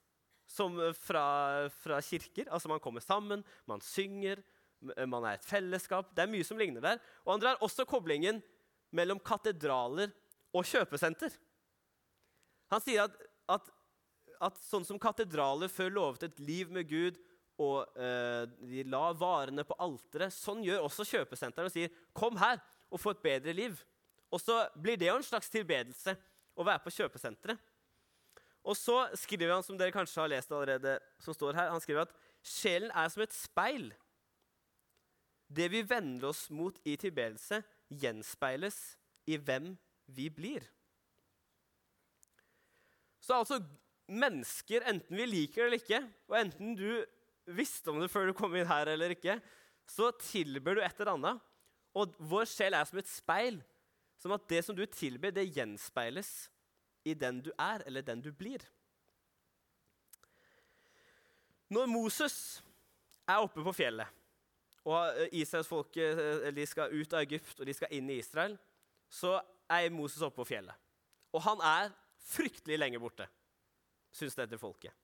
som 0.50 0.74
fra, 0.98 1.68
fra, 1.70 2.00
kirker. 2.02 2.50
Altså 2.50 2.72
Man 2.72 2.82
kommer 2.82 3.04
sammen, 3.04 3.44
man 3.70 3.82
synger, 3.84 4.42
man 5.06 5.22
er 5.28 5.38
et 5.38 5.46
fellesskap. 5.46 6.10
Det 6.16 6.24
er 6.24 6.32
mye 6.32 6.46
som 6.46 6.58
ligner 6.58 6.82
der. 6.82 6.98
Og 7.22 7.36
han 7.36 7.44
drar 7.44 7.62
også 7.62 7.86
koblingen 7.86 8.42
mellom 8.90 9.22
katedraler 9.22 10.10
og 10.54 10.66
kjøpesenter. 10.66 11.34
Han 12.70 12.82
sier 12.82 13.06
at, 13.06 13.16
at, 13.50 13.70
at 14.50 14.60
sånn 14.62 14.86
som 14.86 15.00
katedraler 15.02 15.70
før 15.72 15.92
lovet 15.94 16.26
et 16.28 16.40
liv 16.42 16.70
med 16.72 16.88
Gud, 16.90 17.18
og 17.60 17.98
eh, 18.00 18.46
de 18.70 18.84
la 18.88 19.10
varene 19.12 19.66
på 19.68 19.76
alteret, 19.84 20.32
sånn 20.32 20.62
gjør 20.64 20.86
også 20.86 21.04
kjøpesenteret 21.04 21.68
og 21.68 21.74
sier 21.74 21.90
'Kom 22.16 22.38
her 22.40 22.60
og 22.88 23.00
få 23.00 23.12
et 23.12 23.22
bedre 23.22 23.52
liv'. 23.52 23.82
Og 24.32 24.40
så 24.40 24.62
blir 24.80 24.96
det 24.96 25.10
jo 25.10 25.18
en 25.18 25.26
slags 25.26 25.50
tilbedelse 25.50 26.14
å 26.56 26.64
være 26.64 26.82
på 26.84 26.94
kjøpesenteret. 26.94 27.58
Og 28.64 28.76
så 28.76 29.08
skriver 29.16 29.54
han, 29.54 29.64
som 29.64 29.78
dere 29.78 29.92
kanskje 29.92 30.20
har 30.20 30.28
lest 30.28 30.52
allerede, 30.52 30.98
som 31.18 31.34
står 31.34 31.56
her, 31.56 31.70
han 31.72 31.80
skriver 31.80 32.04
at 32.04 32.14
sjelen 32.44 32.92
er 32.92 33.08
som 33.08 33.22
et 33.24 33.34
speil. 33.34 33.90
Det 35.48 35.70
vi 35.72 35.82
vender 35.82 36.28
oss 36.28 36.44
mot 36.50 36.76
i 36.84 36.96
tilbedelse, 37.00 37.62
gjenspeiles 37.90 38.78
i 39.26 39.36
hvem 39.40 39.72
vi 40.14 40.28
blir. 40.32 40.64
Så 43.20 43.38
altså 43.38 43.60
mennesker, 44.10 44.84
enten 44.90 45.16
vi 45.16 45.26
liker 45.28 45.62
det 45.62 45.66
eller 45.68 45.82
ikke, 45.82 46.00
og 46.30 46.38
enten 46.40 46.76
du 46.78 46.88
visste 47.56 47.92
om 47.92 48.00
det 48.02 48.10
før 48.10 48.30
du 48.30 48.36
kom 48.36 48.54
inn 48.56 48.68
her 48.68 48.90
eller 48.90 49.14
ikke, 49.14 49.38
så 49.90 50.10
tilber 50.22 50.76
du 50.76 50.82
et 50.84 51.00
eller 51.00 51.14
annet. 51.14 51.46
Og 51.98 52.14
vår 52.30 52.46
sjel 52.46 52.76
er 52.78 52.86
som 52.86 53.00
et 53.00 53.10
speil. 53.10 53.58
Som 54.20 54.34
at 54.36 54.44
det 54.50 54.60
som 54.66 54.76
du 54.76 54.84
tilber, 54.86 55.32
det 55.34 55.48
gjenspeiles 55.48 56.50
i 57.08 57.14
den 57.16 57.40
du 57.42 57.50
er, 57.56 57.82
eller 57.88 58.04
den 58.04 58.20
du 58.22 58.28
blir. 58.36 58.62
Når 61.70 61.86
Moses 61.88 62.36
er 63.28 63.40
oppe 63.40 63.62
på 63.64 63.72
fjellet, 63.74 64.10
og 64.90 65.32
israelsfolket 65.36 66.50
de 66.56 66.66
skal 66.66 66.92
ut 66.92 67.14
av 67.14 67.22
Egypt 67.22 67.60
og 67.60 67.68
de 67.68 67.74
skal 67.76 67.92
inn 67.94 68.08
i 68.10 68.18
Israel, 68.20 68.56
så 69.10 69.36
er 69.70 69.92
Moses 69.94 70.22
oppe 70.26 70.42
på 70.42 70.50
fjellet. 70.52 70.76
Og 71.34 71.42
han 71.44 71.62
er 71.62 71.92
fryktelig 72.30 72.78
lenge 72.78 73.00
borte, 73.02 73.26
syns 74.14 74.36
dette 74.38 74.58
folket. 74.60 74.94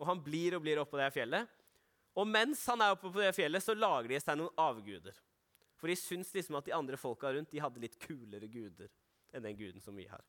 Og 0.00 0.06
han 0.08 0.20
blir 0.24 0.56
og 0.56 0.64
blir 0.64 0.80
oppe 0.80 0.96
på 0.96 1.00
det 1.00 1.10
fjellet. 1.14 1.48
Og 2.18 2.28
mens 2.28 2.62
han 2.68 2.82
er 2.82 2.94
oppe 2.94 3.10
på 3.12 3.22
det 3.22 3.32
fjellet, 3.36 3.64
så 3.64 3.76
lager 3.76 4.10
de 4.12 4.20
seg 4.20 4.38
noen 4.40 4.60
avguder. 4.60 5.16
For 5.80 5.88
de 5.88 5.96
syns 5.96 6.32
liksom 6.36 6.58
at 6.58 6.66
de 6.68 6.76
andre 6.76 6.98
folka 7.00 7.32
rundt 7.32 7.52
de 7.52 7.62
hadde 7.62 7.80
litt 7.80 7.96
kulere 8.00 8.48
guder 8.52 8.90
enn 9.32 9.44
den 9.46 9.56
guden 9.56 9.80
som 9.80 9.96
vi 9.96 10.08
har. 10.10 10.22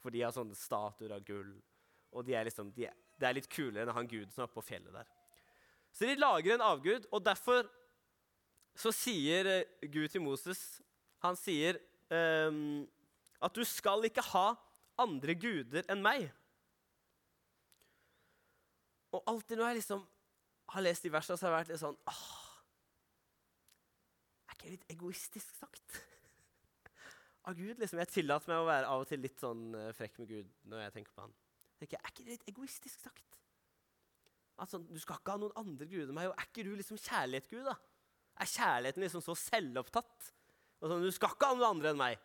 For 0.00 0.12
de 0.12 0.24
har 0.24 0.34
sånne 0.34 0.56
statuer 0.56 1.14
av 1.16 1.24
gull. 1.24 1.54
Og 2.16 2.26
det 2.26 2.36
er 2.36 2.48
liksom, 2.48 2.72
de 2.76 2.88
det 3.20 3.28
er 3.28 3.36
litt 3.36 3.50
kulere 3.52 3.84
enn 3.84 3.94
han 3.94 4.08
guden 4.08 4.32
som 4.32 4.46
er 4.46 4.52
på 4.52 4.64
fjellet 4.64 4.94
der. 4.94 5.08
Så 5.92 6.06
de 6.08 6.16
lager 6.20 6.54
en 6.54 6.64
avgud, 6.64 7.06
og 7.12 7.24
derfor 7.26 7.68
så 8.78 8.92
sier 8.94 9.48
eh, 9.50 9.88
Gud 9.90 10.08
til 10.12 10.22
Moses 10.22 10.80
Han 11.24 11.34
sier 11.36 11.76
um, 12.08 12.86
at 13.40 13.56
du 13.56 13.64
skal 13.64 14.04
ikke 14.08 14.24
ha 14.32 14.46
andre 15.00 15.34
guder 15.40 15.86
enn 15.90 16.02
meg. 16.04 16.28
Og 19.16 19.24
alltid 19.30 19.58
når 19.58 19.72
jeg 19.72 19.80
liksom 19.80 20.04
har 20.70 20.84
lest 20.86 21.02
de 21.06 21.10
versene, 21.12 21.38
så 21.38 21.46
har 21.46 21.54
jeg 21.54 21.58
vært 21.64 21.72
litt 21.72 21.82
sånn 21.82 21.98
åh, 22.12 22.28
Er 24.46 24.54
ikke 24.54 24.68
det 24.68 24.74
litt 24.76 24.92
egoistisk 24.94 25.56
sagt? 25.58 25.96
av 27.48 27.56
Gud. 27.58 27.80
liksom. 27.80 27.98
Jeg 28.02 28.12
tillater 28.12 28.52
meg 28.52 28.62
å 28.62 28.68
være 28.68 28.92
av 28.92 29.02
og 29.02 29.10
til 29.10 29.22
litt 29.24 29.40
sånn 29.42 29.70
uh, 29.74 29.90
frekk 29.96 30.20
med 30.22 30.30
Gud 30.30 30.54
når 30.70 30.84
jeg 30.84 30.96
tenker 30.98 31.16
på 31.16 31.24
han. 31.24 31.34
jeg, 31.80 31.92
Er 31.96 32.12
ikke 32.12 32.26
det 32.26 32.36
litt 32.36 32.50
egoistisk 32.52 33.02
sagt? 33.02 33.38
Altså, 34.60 34.78
Du 34.84 34.98
skal 35.00 35.18
ikke 35.18 35.34
ha 35.34 35.40
noen 35.40 35.56
andre 35.58 35.88
guder 35.88 36.10
enn 36.12 36.18
meg. 36.18 36.28
Og 36.30 36.36
er 36.36 36.50
ikke 36.50 36.66
du 36.68 36.74
liksom 36.76 37.00
kjærlighet, 37.00 37.48
Gud? 37.50 37.64
da? 37.66 37.78
Er 38.40 38.48
kjærligheten 38.48 39.04
liksom 39.04 39.24
så 39.24 39.34
selvopptatt? 39.36 40.30
Og 40.80 40.88
sånn, 40.88 41.02
du 41.04 41.12
skal 41.12 41.32
ikke 41.34 41.48
ha 41.50 41.56
noen 41.56 41.74
andre 41.74 41.90
enn 41.92 42.00
meg. 42.00 42.20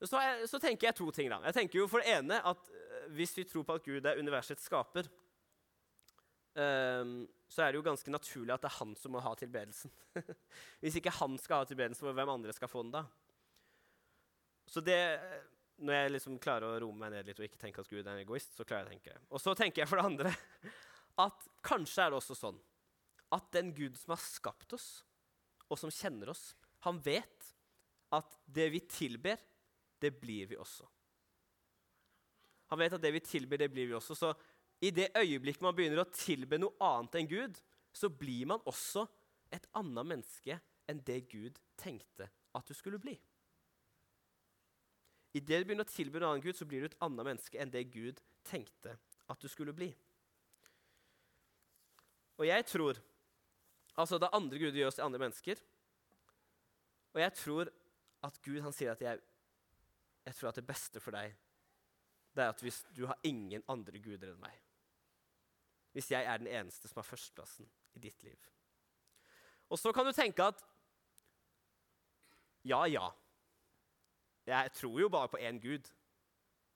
Så, 0.00 0.16
jeg, 0.16 0.48
så, 0.48 0.58
tenker 0.62 0.88
jeg 0.88 0.96
to 0.96 1.10
ting. 1.12 1.28
da. 1.32 1.42
Jeg 1.50 1.58
tenker 1.58 1.82
jo 1.82 1.88
For 1.90 2.00
det 2.00 2.14
ene 2.16 2.40
at 2.40 2.70
uh, 2.72 3.02
hvis 3.16 3.34
vi 3.36 3.44
tror 3.48 3.66
på 3.68 3.76
at 3.76 3.84
Gud 3.84 4.06
er 4.06 4.20
universets 4.20 4.64
skaper, 4.68 5.08
um, 6.56 7.26
så 7.50 7.64
er 7.64 7.72
det 7.72 7.80
jo 7.80 7.86
ganske 7.86 8.12
naturlig 8.12 8.54
at 8.54 8.62
det 8.62 8.70
er 8.70 8.78
han 8.78 8.94
som 8.96 9.12
må 9.14 9.22
ha 9.24 9.32
tilbedelsen. 9.38 9.90
Hvis 10.82 11.00
ikke 11.00 11.12
han 11.16 11.34
skal 11.42 11.64
ha 11.64 11.66
tilbedelsen, 11.66 12.12
hvem 12.14 12.30
andre 12.30 12.54
skal 12.54 12.70
få 12.70 12.84
den 12.84 12.92
da? 12.94 13.02
Så 14.70 14.78
det, 14.86 15.00
Når 15.82 15.96
jeg 15.96 16.12
liksom 16.14 16.38
klarer 16.38 16.68
å 16.68 16.78
roe 16.84 16.94
meg 16.94 17.10
ned 17.10 17.26
litt 17.26 17.40
og 17.42 17.48
ikke 17.48 17.58
tenke 17.58 17.82
at 17.82 17.90
Gud 17.90 18.04
er 18.04 18.12
en 18.12 18.22
egoist, 18.22 18.54
så 18.54 18.62
klarer 18.62 18.86
jeg 18.86 18.86
å 18.86 18.94
tenke 18.94 19.16
det. 19.16 19.22
Og 19.34 19.42
så 19.42 19.56
tenker 19.58 19.82
jeg 19.82 19.90
for 19.90 19.98
det 19.98 20.06
andre 20.12 20.34
at 21.26 21.48
kanskje 21.66 22.04
er 22.04 22.12
det 22.12 22.20
også 22.20 22.38
sånn 22.38 22.60
at 23.34 23.50
den 23.54 23.70
Gud 23.74 23.98
som 23.98 24.14
har 24.14 24.22
skapt 24.22 24.74
oss, 24.74 24.88
og 25.70 25.78
som 25.78 25.92
kjenner 25.94 26.32
oss, 26.32 26.52
han 26.86 26.98
vet 27.02 27.50
at 28.14 28.38
det 28.50 28.66
vi 28.74 28.80
tilber, 28.90 29.38
det 30.00 30.12
blir 30.20 30.48
vi 30.50 30.58
også. 30.60 30.86
Han 32.70 32.78
vet 32.78 32.94
at 32.96 33.02
det 33.02 33.12
vi 33.14 33.22
tilber, 33.24 33.58
det 33.58 33.70
blir 33.72 33.88
vi 33.90 33.96
også. 33.98 34.14
Så 34.14 34.32
i 34.80 34.92
det 34.94 35.10
øyeblikket 35.18 35.64
man 35.64 35.74
begynner 35.76 36.04
å 36.04 36.12
tilbe 36.14 36.58
noe 36.60 36.76
annet 36.86 37.18
enn 37.20 37.30
Gud, 37.30 37.58
så 37.92 38.08
blir 38.08 38.46
man 38.48 38.62
også 38.70 39.04
et 39.50 39.66
annet 39.76 40.06
menneske 40.06 40.60
enn 40.90 41.02
det 41.06 41.24
Gud 41.30 41.58
tenkte 41.80 42.30
at 42.54 42.68
du 42.68 42.74
skulle 42.74 43.00
bli. 43.02 43.16
I 45.34 45.42
det 45.42 45.60
du 45.60 45.66
begynner 45.66 45.86
å 45.86 45.90
tilby 45.90 46.18
noe 46.18 46.32
annet 46.32 46.46
Gud, 46.46 46.58
så 46.58 46.66
blir 46.66 46.82
du 46.82 46.90
et 46.90 47.02
annet 47.02 47.26
menneske 47.26 47.58
enn 47.60 47.70
det 47.70 47.84
Gud 47.92 48.22
tenkte 48.46 48.96
at 49.30 49.42
du 49.42 49.50
skulle 49.50 49.74
bli. 49.76 49.92
Og 52.40 52.48
jeg 52.48 52.66
tror 52.70 52.98
Altså, 53.98 54.16
det 54.16 54.30
er 54.30 54.36
andre 54.38 54.56
guder 54.56 54.78
gjør 54.78 54.88
oss 54.88 54.96
til 54.96 55.04
andre 55.04 55.18
mennesker. 55.20 55.58
Og 57.12 57.20
jeg 57.20 57.32
tror 57.36 57.68
at 58.24 58.38
Gud 58.46 58.60
han 58.64 58.72
sier 58.72 58.94
at 58.94 59.02
jeg, 59.02 59.18
jeg 60.26 60.36
tror 60.36 60.50
at 60.50 60.60
det 60.60 60.66
beste 60.68 61.00
for 61.02 61.16
deg 61.16 61.36
det 62.36 62.44
er 62.44 62.52
at 62.52 62.62
hvis 62.62 62.84
du 62.94 63.06
har 63.10 63.18
ingen 63.26 63.64
andre 63.68 63.98
guder 63.98 64.32
enn 64.32 64.42
meg 64.42 64.58
hvis 65.92 66.10
jeg 66.12 66.24
er 66.24 66.38
den 66.38 66.50
eneste 66.50 66.88
som 66.88 67.00
har 67.00 67.08
førsteplassen 67.08 67.66
i 67.98 68.02
ditt 68.02 68.22
liv. 68.22 68.38
Og 69.70 69.78
så 69.78 69.92
kan 69.94 70.06
du 70.06 70.12
tenke 70.14 70.44
at 70.44 70.62
ja, 72.66 72.84
ja. 72.86 73.08
Jeg 74.46 74.72
tror 74.76 75.00
jo 75.00 75.08
bare 75.08 75.30
på 75.32 75.40
én 75.40 75.58
Gud. 75.62 75.88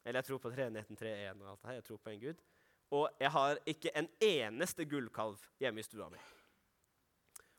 Eller 0.05 0.19
jeg 0.19 0.29
tror 0.29 0.39
på 0.39 0.51
treenigheten 0.53 0.97
3-1 0.97 1.43
og 1.43 1.51
alt 1.51 1.63
det 1.63 1.69
her. 1.69 1.79
Jeg 1.79 1.85
tror 1.85 1.97
på 2.03 2.11
én 2.11 2.21
Gud. 2.21 2.43
Og 2.91 3.09
jeg 3.21 3.31
har 3.31 3.59
ikke 3.67 3.93
en 3.99 4.09
eneste 4.21 4.85
gullkalv 4.85 5.41
hjemme 5.61 5.81
i 5.81 5.87
stua 5.87 6.09
mi. 6.13 6.21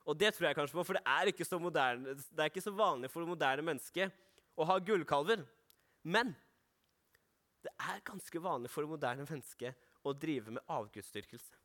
Og 0.05 0.19
det 0.19 0.33
tror 0.33 0.47
jeg 0.47 0.55
kanskje 0.55 0.77
på, 0.77 0.83
for 0.83 0.97
det 0.97 1.03
er 1.05 1.31
ikke 1.31 1.45
så, 1.45 1.59
moderne, 1.59 2.13
det 2.13 2.39
er 2.39 2.51
ikke 2.51 2.61
så 2.61 2.71
vanlig 2.71 3.09
for 3.11 3.23
det 3.23 3.29
moderne 3.29 3.65
mennesket 3.65 4.13
å 4.55 4.67
ha 4.69 4.77
gullkalver. 4.79 5.41
Men 6.05 6.35
det 7.65 7.73
er 7.81 8.03
ganske 8.05 8.41
vanlig 8.41 8.69
for 8.69 8.85
det 8.85 8.91
moderne 8.91 9.25
mennesket 9.25 9.77
å 10.05 10.13
drive 10.13 10.53
med 10.53 10.69
avgudsdyrkelse. 10.69 11.57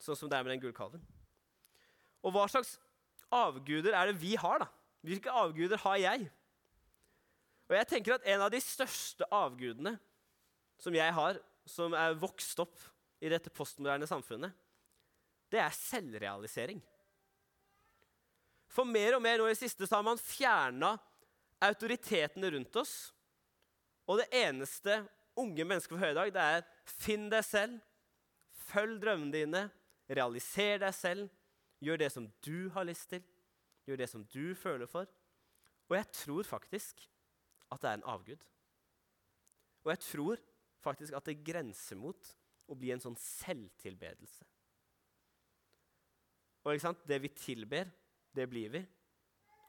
Sånn 0.00 0.18
som 0.18 0.30
det 0.30 0.38
er 0.38 0.46
med 0.46 0.54
den 0.54 0.62
gullkalven. 0.62 1.04
Og 2.24 2.32
hva 2.32 2.46
slags 2.48 2.78
avguder 3.34 3.96
er 3.96 4.08
det 4.08 4.16
vi 4.20 4.32
har, 4.40 4.64
da? 4.64 4.70
Hvilke 5.04 5.32
avguder 5.36 5.80
har 5.84 6.00
jeg? 6.00 6.30
Og 7.68 7.76
jeg 7.76 7.88
tenker 7.90 8.16
at 8.16 8.26
En 8.28 8.44
av 8.44 8.52
de 8.52 8.60
største 8.60 9.28
avgudene 9.32 9.96
som 10.80 10.96
jeg 10.96 11.12
har, 11.16 11.38
som 11.68 11.94
er 11.96 12.16
vokst 12.20 12.58
opp 12.60 12.80
i 13.24 13.30
dette 13.32 13.52
postmoderne 13.52 14.08
samfunnet, 14.08 14.52
det 15.52 15.60
er 15.60 15.76
selvrealisering. 15.76 16.80
For 18.74 18.88
mer 18.88 19.16
og 19.16 19.22
mer 19.22 19.38
nå 19.38 19.46
i 19.48 19.56
siste 19.56 19.86
så 19.86 20.00
har 20.00 20.06
man 20.06 20.20
fjerna 20.20 20.96
autoritetene 21.62 22.50
rundt 22.54 22.76
oss. 22.80 22.94
Og 24.08 24.20
det 24.20 24.28
eneste 24.36 25.02
unge 25.38 25.64
mennesker 25.64 25.96
får 25.96 26.02
høre 26.02 26.12
i 26.12 26.34
dag, 26.34 26.34
det 26.34 26.44
er 26.58 26.66
finn 26.88 27.28
deg 27.32 27.44
selv, 27.46 27.78
følg 28.70 29.00
drømmene 29.02 29.34
dine, 29.34 29.62
realiser 30.08 30.82
deg 30.82 30.94
selv, 30.96 31.28
gjør 31.84 32.00
det 32.00 32.10
som 32.12 32.28
du 32.44 32.68
har 32.74 32.86
lyst 32.88 33.10
til, 33.12 33.22
gjør 33.88 34.00
det 34.00 34.08
som 34.10 34.24
du 34.32 34.54
føler 34.56 34.88
for. 34.90 35.08
Og 35.90 35.96
jeg 35.98 36.10
tror 36.16 36.48
faktisk 36.48 37.04
at 37.72 37.82
det 37.82 37.90
er 37.90 37.98
en 37.98 38.08
avgud. 38.14 38.40
Og 39.84 39.92
jeg 39.92 40.00
tror 40.06 40.40
faktisk 40.84 41.16
at 41.16 41.28
det 41.28 41.42
grenser 41.44 41.98
mot 42.00 42.34
å 42.68 42.76
bli 42.78 42.92
en 42.94 43.02
sånn 43.02 43.16
selvtilbedelse. 43.20 44.46
Og 46.64 46.72
ikke 46.72 46.86
sant? 46.86 47.02
det 47.08 47.18
vi 47.20 47.30
tilber, 47.36 47.90
det 48.32 48.46
blir 48.48 48.70
vi. 48.72 48.80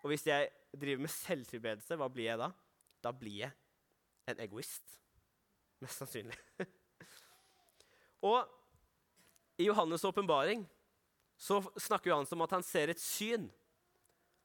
Og 0.06 0.12
hvis 0.14 0.28
jeg 0.30 0.52
driver 0.78 1.02
med 1.02 1.10
selvtilbedelse, 1.10 1.98
hva 1.98 2.08
blir 2.14 2.28
jeg 2.30 2.38
da? 2.38 2.52
Da 3.02 3.10
blir 3.16 3.40
jeg 3.40 4.30
en 4.30 4.44
egoist. 4.44 5.00
Mest 5.82 5.98
sannsynlig. 6.04 6.38
og 8.30 8.46
i 9.58 9.66
Johannes' 9.66 10.06
åpenbaring 10.06 10.62
så 11.42 11.58
snakker 11.82 12.12
Johannes 12.12 12.36
om 12.38 12.46
at 12.46 12.54
han 12.54 12.66
ser 12.66 12.94
et 12.94 13.02
syn. 13.02 13.50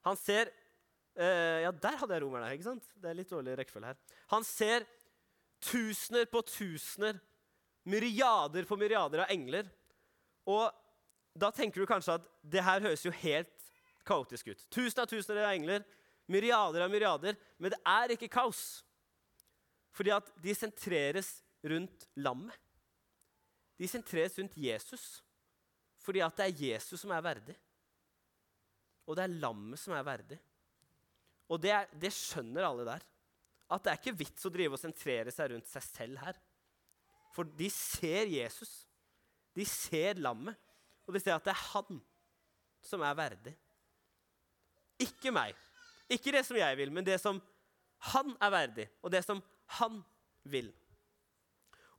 Han 0.09 0.17
ser 0.17 0.49
eh, 0.49 1.61
Ja, 1.67 1.75
der 1.76 2.00
hadde 2.00 2.17
jeg 2.17 2.25
romerne. 2.25 2.55
ikke 2.57 2.71
sant? 2.71 2.88
Det 2.97 3.12
er 3.12 3.21
litt 3.21 3.31
dårlig 3.31 3.59
rekkefølge 3.61 3.93
her. 3.93 4.00
Han 4.33 4.47
ser 4.49 4.88
tusener 5.61 6.25
på 6.33 6.40
tusener, 6.49 7.21
myriader 7.85 8.64
på 8.64 8.81
myriader 8.81 9.26
av 9.26 9.37
engler. 9.37 9.69
Og 10.49 10.73
da 11.37 11.52
tenker 11.52 11.85
du 11.85 11.90
kanskje 11.90 12.17
at 12.17 12.31
det 12.40 12.64
her 12.64 12.88
høres 12.88 13.05
jo 13.05 13.12
helt 13.21 13.60
kaotisk 14.11 14.50
ut. 14.50 14.67
Tusen 14.73 15.02
av 15.02 15.09
tusener 15.11 15.45
av 15.45 15.55
engler, 15.55 15.87
myriader 16.31 16.85
av 16.85 16.93
myriader. 16.93 17.38
Men 17.59 17.75
det 17.75 17.81
er 17.87 18.14
ikke 18.17 18.31
kaos. 18.33 18.83
Fordi 19.95 20.12
at 20.14 20.29
de 20.43 20.55
sentreres 20.57 21.38
rundt 21.67 22.07
lammet. 22.19 22.57
De 23.81 23.88
sentreres 23.88 24.37
rundt 24.38 24.59
Jesus 24.61 25.21
fordi 26.00 26.23
at 26.25 26.33
det 26.38 26.47
er 26.47 26.61
Jesus 26.64 27.02
som 27.02 27.11
er 27.12 27.21
verdig. 27.25 27.55
Og 29.05 29.17
det 29.19 29.26
er 29.26 29.40
lammet 29.43 29.81
som 29.81 29.93
er 29.93 30.07
verdig. 30.07 30.38
Og 31.50 31.61
det, 31.61 31.73
er, 31.75 31.90
det 31.93 32.12
skjønner 32.14 32.67
alle 32.67 32.87
der. 32.88 33.05
At 33.71 33.85
det 33.85 33.93
er 33.93 34.00
ikke 34.00 34.17
vits 34.23 34.47
å 34.47 34.52
drive 34.55 34.79
og 34.79 34.81
sentrere 34.81 35.35
seg 35.35 35.52
rundt 35.52 35.69
seg 35.69 35.85
selv 35.85 36.23
her. 36.25 36.38
For 37.35 37.47
de 37.59 37.69
ser 37.75 38.31
Jesus. 38.33 38.73
De 39.55 39.67
ser 39.69 40.19
lammet. 40.23 40.57
Og 41.07 41.14
de 41.14 41.23
ser 41.23 41.37
at 41.37 41.47
det 41.47 41.52
er 41.52 41.67
han 41.75 42.00
som 42.87 43.05
er 43.05 43.19
verdig. 43.19 43.55
Ikke 45.00 45.33
meg. 45.35 45.57
Ikke 46.11 46.33
det 46.35 46.45
som 46.47 46.59
jeg 46.59 46.78
vil, 46.78 46.92
men 46.92 47.07
det 47.07 47.19
som 47.23 47.38
han 48.11 48.33
er 48.40 48.52
verdig, 48.52 48.87
og 49.04 49.12
det 49.12 49.23
som 49.26 49.42
han 49.78 50.00
vil. 50.49 50.71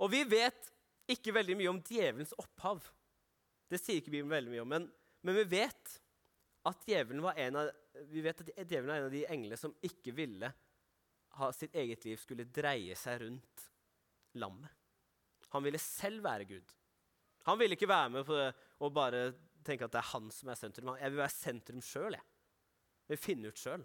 Og 0.01 0.09
vi 0.11 0.23
vet 0.25 0.71
ikke 1.11 1.33
veldig 1.35 1.57
mye 1.59 1.71
om 1.71 1.81
djevelens 1.85 2.33
opphav. 2.41 2.81
Det 3.69 3.79
sier 3.79 4.01
ikke 4.01 4.13
Bibelen 4.13 4.33
veldig 4.33 4.53
mye 4.53 4.63
om, 4.63 4.71
men, 4.73 4.87
men 5.21 5.37
vi 5.37 5.45
vet 5.53 5.95
at 6.67 6.83
djevelen 6.87 7.23
var 7.23 7.37
en 7.41 7.59
av, 7.61 7.69
vi 8.09 8.23
vet 8.25 8.41
at 8.43 8.51
djevelen 8.57 8.91
var 8.91 8.99
en 8.99 9.07
av 9.09 9.13
de 9.13 9.23
englene 9.29 9.57
som 9.57 9.73
ikke 9.85 10.13
ville 10.17 10.51
ha 11.39 11.49
sitt 11.55 11.75
eget 11.79 12.03
liv 12.05 12.19
skulle 12.19 12.49
dreie 12.49 12.97
seg 12.99 13.21
rundt 13.23 13.67
lammet. 14.41 14.69
Han 15.51 15.63
ville 15.63 15.79
selv 15.81 16.23
være 16.23 16.47
Gud. 16.49 16.75
Han 17.47 17.57
ville 17.59 17.75
ikke 17.75 17.89
være 17.89 18.11
med 18.13 18.27
på 18.27 18.37
og 18.81 18.93
bare 18.95 19.23
tenke 19.65 19.87
at 19.87 19.93
det 19.93 20.01
er 20.01 20.11
han 20.13 20.29
som 20.33 20.51
er 20.51 20.59
sentrum. 20.59 20.93
Jeg 20.99 21.11
vil 21.11 21.21
være 21.21 21.33
sentrum 21.33 21.81
sjøl. 21.83 22.15
Jeg. 22.15 22.30
Vil 23.09 23.19
finne 23.19 23.51
ut 23.51 23.59
sjøl. 23.59 23.83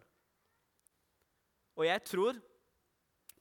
Og 1.77 1.85
jeg 1.89 2.05
tror 2.09 2.39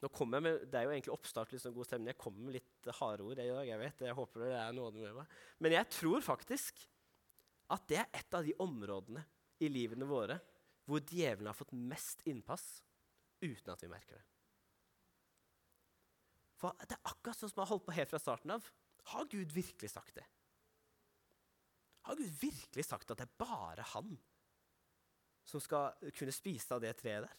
nå 0.04 0.10
kommer 0.14 0.38
jeg 0.38 0.46
med, 0.46 0.66
Det 0.70 0.78
er 0.78 0.84
jo 0.86 0.92
egentlig 0.94 1.14
oppstart 1.16 1.54
liksom 1.56 1.74
god 1.74 1.88
stemning. 1.88 2.12
Jeg 2.12 2.22
kommer 2.22 2.46
med 2.46 2.58
litt 2.58 2.90
harde 3.00 3.24
ord 3.26 3.40
i 3.40 3.48
dag. 3.48 3.68
jeg 3.68 3.80
vet, 3.80 4.04
jeg 4.06 4.18
håper 4.18 4.44
det 4.44 4.52
er 4.60 4.76
noe 4.76 4.92
med 4.92 5.16
meg. 5.16 5.38
Men 5.60 5.72
jeg 5.78 5.90
tror 5.96 6.22
faktisk 6.22 6.84
at 7.74 7.88
det 7.90 7.98
er 7.98 8.12
et 8.14 8.38
av 8.38 8.46
de 8.46 8.54
områdene 8.62 9.24
i 9.64 9.70
livene 9.72 10.06
våre 10.06 10.38
hvor 10.86 11.02
djevelen 11.02 11.50
har 11.50 11.58
fått 11.58 11.74
mest 11.74 12.22
innpass 12.30 12.84
uten 13.42 13.72
at 13.74 13.82
vi 13.82 13.90
merker 13.90 14.20
det. 14.20 14.26
For 16.60 16.76
det 16.86 17.00
er 17.00 17.10
akkurat 17.10 17.40
sånn 17.40 17.50
som 17.50 17.60
jeg 17.60 17.66
har 17.66 17.74
holdt 17.74 17.88
på 17.88 17.96
helt 17.98 18.12
fra 18.12 18.22
starten 18.22 18.54
av. 18.54 18.68
Har 19.12 19.26
Gud 19.32 19.52
virkelig 19.56 19.90
sagt 19.92 20.20
det? 20.20 20.26
Har 22.06 22.20
Gud 22.20 22.30
virkelig 22.44 22.86
sagt 22.86 23.10
at 23.10 23.18
det 23.18 23.26
er 23.26 23.40
bare 23.42 23.86
han 23.96 24.14
som 25.46 25.62
skal 25.62 25.94
kunne 26.18 26.34
spise 26.34 26.74
av 26.74 26.82
det 26.84 26.96
treet 27.00 27.26
der? 27.26 27.36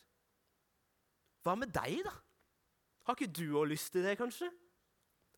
Hva 1.46 1.54
med 1.58 1.70
deg, 1.74 2.00
da? 2.06 2.14
Har 3.06 3.14
ikke 3.14 3.30
du 3.38 3.58
òg 3.58 3.70
lyst 3.70 3.92
til 3.94 4.06
det, 4.06 4.16
kanskje? 4.18 4.48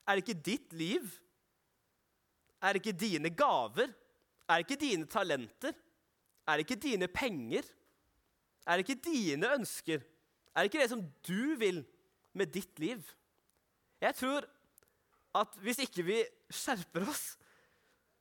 Er 0.09 0.17
det 0.17 0.25
ikke 0.25 0.45
ditt 0.47 0.73
liv? 0.73 1.09
Er 2.65 2.73
det 2.73 2.81
ikke 2.81 2.97
dine 2.99 3.31
gaver? 3.37 3.93
Er 4.49 4.61
det 4.61 4.65
ikke 4.65 4.81
dine 4.81 5.09
talenter? 5.11 5.75
Er 6.49 6.57
det 6.57 6.65
ikke 6.65 6.81
dine 6.81 7.09
penger? 7.13 7.67
Er 8.65 8.77
det 8.77 8.87
ikke 8.89 9.03
dine 9.05 9.53
ønsker? 9.59 10.01
Er 10.55 10.65
det 10.65 10.71
ikke 10.71 10.83
det 10.83 10.91
som 10.91 11.05
du 11.29 11.55
vil 11.61 11.83
med 12.33 12.47
ditt 12.53 12.81
liv? 12.81 13.05
Jeg 14.01 14.15
tror 14.17 14.49
at 15.37 15.61
hvis 15.63 15.83
ikke 15.85 16.07
vi 16.07 16.23
skjerper 16.51 17.05
oss, 17.09 17.37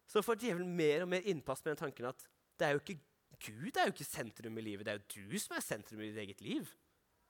så 0.08 0.22
får 0.24 0.40
djevelen 0.42 0.76
mer 0.76 1.06
og 1.06 1.12
mer 1.12 1.26
innpass 1.28 1.64
med 1.64 1.74
den 1.74 1.86
tanken 1.86 2.10
at 2.12 2.28
det 2.60 2.68
er 2.68 2.76
jo 2.76 2.84
ikke 2.84 3.00
Gud 3.44 3.78
er 3.78 3.88
jo 3.88 3.94
ikke 3.94 4.08
sentrum 4.08 4.58
i 4.58 4.66
livet, 4.66 4.86
det 4.88 4.94
er 4.94 5.02
jo 5.02 5.32
du 5.32 5.40
som 5.42 5.56
er 5.58 5.66
sentrum 5.66 6.02
i 6.02 6.10
ditt 6.10 6.22
eget 6.24 6.42
liv. 6.42 6.70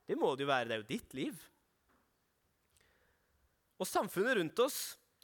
Det 0.07 0.15
må 0.15 0.31
det 0.35 0.45
jo 0.45 0.51
være. 0.51 0.69
Det 0.69 0.75
er 0.75 0.83
jo 0.83 0.91
ditt 0.91 1.15
liv. 1.17 1.41
Og 3.77 3.89
samfunnet 3.89 4.37
rundt 4.39 4.61
oss 4.63 4.79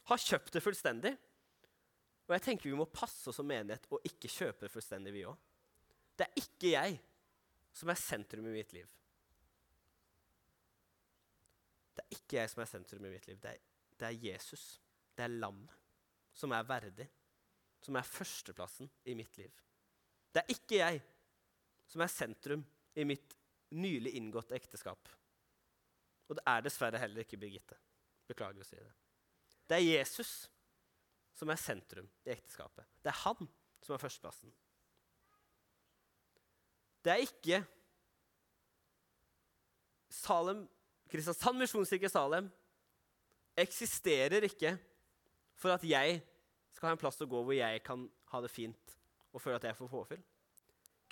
har 0.10 0.19
kjøpt 0.19 0.58
det 0.58 0.63
fullstendig. 0.63 1.13
Og 2.28 2.36
jeg 2.36 2.43
tenker 2.43 2.69
vi 2.69 2.78
må 2.78 2.88
passe 2.91 3.30
oss 3.32 3.39
som 3.39 3.48
menighet 3.48 3.88
og 3.91 4.04
ikke 4.08 4.32
kjøpe 4.32 4.65
det 4.65 4.74
fullstendig, 4.74 5.13
vi 5.15 5.26
òg. 5.28 5.39
Det 6.19 6.28
er 6.28 6.43
ikke 6.43 6.74
jeg 6.76 7.00
som 7.74 7.89
er 7.89 8.00
sentrum 8.00 8.48
i 8.52 8.54
mitt 8.54 8.76
liv. 8.76 8.89
Det 11.93 12.04
er 12.04 12.17
ikke 12.17 12.39
jeg 12.41 12.52
som 12.52 12.62
er 12.63 12.69
sentrum 12.69 13.08
i 13.08 13.13
mitt 13.13 13.28
liv. 13.30 13.39
Det 13.41 13.56
er, 13.56 13.63
det 14.00 14.10
er 14.10 14.28
Jesus. 14.28 14.65
Det 15.15 15.26
er 15.26 15.36
lammet 15.39 15.80
som 16.34 16.54
er 16.56 16.65
verdig, 16.65 17.06
som 17.84 17.98
er 18.00 18.08
førsteplassen 18.08 18.89
i 19.06 19.15
mitt 19.17 19.38
liv. 19.38 19.52
Det 20.34 20.41
er 20.41 20.54
ikke 20.56 20.80
jeg 20.80 21.02
som 21.89 22.02
er 22.02 22.12
sentrum 22.12 22.63
i 22.98 23.06
mitt 23.06 23.36
nylig 23.74 24.15
inngåtte 24.17 24.58
ekteskap. 24.58 25.10
Og 26.30 26.38
det 26.38 26.46
er 26.50 26.65
dessverre 26.65 27.02
heller 27.02 27.26
ikke 27.26 27.38
Birgitte. 27.38 27.78
Beklager 28.30 28.63
å 28.63 28.67
si 28.67 28.80
det. 28.80 28.91
Det 29.69 29.78
er 29.78 29.86
Jesus 29.86 30.34
som 31.38 31.50
er 31.50 31.60
sentrum 31.62 32.08
i 32.26 32.34
ekteskapet. 32.34 32.86
Det 33.04 33.12
er 33.12 33.22
han 33.24 33.50
som 33.84 33.96
er 33.96 34.02
førsteplassen. 34.02 34.54
Det 37.04 37.12
er 37.12 37.26
ikke 37.26 37.63
Salem, 40.13 40.62
Kristiansand 41.10 41.58
misjonskirke 41.60 42.10
Salem 42.10 42.48
eksisterer 43.60 44.46
ikke 44.48 44.76
for 45.58 45.74
at 45.74 45.84
jeg 45.86 46.22
skal 46.74 46.88
ha 46.88 46.93
en 46.96 47.02
plass 47.02 47.19
å 47.22 47.28
gå 47.30 47.41
hvor 47.43 47.58
jeg 47.58 47.82
kan 47.86 48.06
ha 48.32 48.41
det 48.41 48.52
fint 48.54 48.96
og 49.34 49.41
føler 49.41 49.60
at 49.60 49.67
jeg 49.69 49.78
får 49.78 49.91
påfyll. 49.91 50.24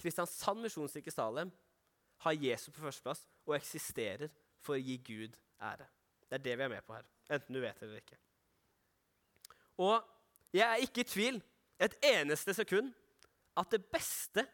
Kristiansand 0.02 0.62
misjonskirke 0.64 1.12
Salem 1.12 1.52
har 2.24 2.38
Jesus 2.38 2.74
på 2.74 2.84
førsteplass 2.84 3.26
og 3.48 3.56
eksisterer 3.58 4.32
for 4.62 4.78
å 4.78 4.82
gi 4.82 4.98
Gud 5.06 5.38
ære. 5.62 5.88
Det 6.30 6.38
er 6.40 6.46
det 6.46 6.58
vi 6.58 6.66
er 6.66 6.72
med 6.72 6.86
på 6.88 6.96
her, 6.96 7.08
enten 7.34 7.58
du 7.58 7.62
vet 7.64 7.80
det 7.80 7.88
eller 7.88 8.04
ikke. 8.04 8.20
Og 9.82 9.98
jeg 10.54 10.68
er 10.68 10.84
ikke 10.86 11.04
i 11.04 11.10
tvil 11.10 11.40
et 11.82 11.96
eneste 12.06 12.54
sekund 12.54 12.92
at 13.58 13.72
det 13.74 13.82
beste 13.92 14.46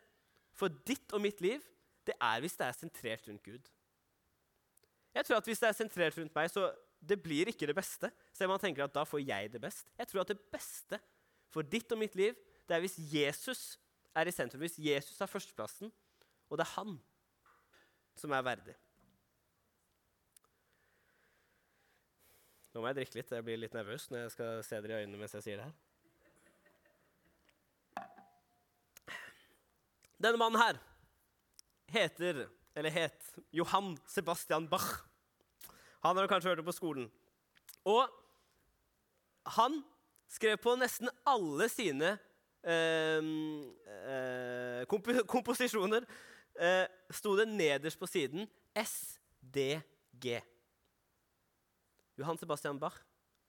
for 0.58 0.74
ditt 0.88 1.12
og 1.14 1.22
mitt 1.22 1.42
liv, 1.44 1.62
det 2.08 2.16
er 2.24 2.42
hvis 2.42 2.56
det 2.58 2.66
er 2.66 2.78
sentrert 2.78 3.28
rundt 3.28 3.44
Gud. 3.46 3.68
Jeg 5.14 5.26
tror 5.26 5.38
at 5.38 5.46
Hvis 5.50 5.60
det 5.60 5.70
er 5.70 5.78
sentrert 5.78 6.18
rundt 6.18 6.36
meg, 6.36 6.50
så 6.50 6.72
det 7.02 7.18
blir 7.22 7.50
ikke 7.50 7.68
det 7.68 7.76
beste. 7.76 8.12
Så 8.34 8.48
man 8.48 8.60
tenker 8.62 8.86
at 8.86 8.94
da 8.94 9.04
får 9.06 9.24
jeg 9.26 9.52
det 9.54 9.62
best. 9.62 9.88
Jeg 9.98 10.08
tror 10.08 10.22
at 10.22 10.34
det 10.34 10.40
beste 10.54 11.00
for 11.50 11.66
ditt 11.66 11.92
og 11.92 11.98
mitt 11.98 12.16
liv, 12.16 12.36
det 12.68 12.76
er 12.76 12.84
hvis 12.84 12.98
Jesus 13.00 13.62
er 14.18 14.28
i 14.28 14.34
sentrum, 14.34 14.64
hvis 14.64 14.80
Jesus 14.82 15.20
har 15.20 15.30
førsteplassen, 15.32 15.92
og 16.50 16.58
det 16.58 16.66
er 16.66 16.76
han 16.76 16.98
som 18.18 18.34
er 18.34 18.46
verdig. 18.46 18.76
Nå 22.74 22.82
må 22.84 22.92
jeg 22.92 23.00
drikke 23.00 23.18
litt. 23.18 23.32
Jeg 23.34 23.46
blir 23.46 23.58
litt 23.58 23.74
nervøs 23.74 24.04
når 24.12 24.20
jeg 24.20 24.34
skal 24.36 24.60
se 24.66 24.80
dere 24.84 25.00
i 25.00 25.02
øynene 25.02 25.18
mens 25.18 25.34
jeg 25.34 25.46
sier 25.48 25.58
det 25.58 25.66
her. 25.66 25.76
Denne 30.22 30.38
mannen 30.38 30.62
her 30.62 30.78
heter, 31.94 32.44
eller 32.78 32.94
het, 32.94 33.32
Johan 33.54 33.96
Sebastian 34.10 34.68
Bach. 34.70 35.08
Han 36.06 36.18
har 36.18 36.26
du 36.26 36.30
kanskje 36.30 36.52
hørt 36.52 36.62
om 36.62 36.70
på 36.70 36.76
skolen. 36.78 37.10
Og 37.86 38.06
han 39.58 39.82
skrev 40.30 40.58
på 40.62 40.76
nesten 40.78 41.10
alle 41.26 41.70
sine 41.74 42.18
eh, 42.64 43.22
eh, 44.14 44.86
komp 44.90 45.10
komposisjoner 45.34 46.06
eh, 46.60 46.86
sto 47.14 47.36
det 47.38 47.48
nederst 47.50 48.00
på 48.00 48.10
siden 48.10 48.48
SDG. 48.78 50.40
Johan 52.18 52.38
Sebastian 52.38 52.80
Bach, 52.80 52.98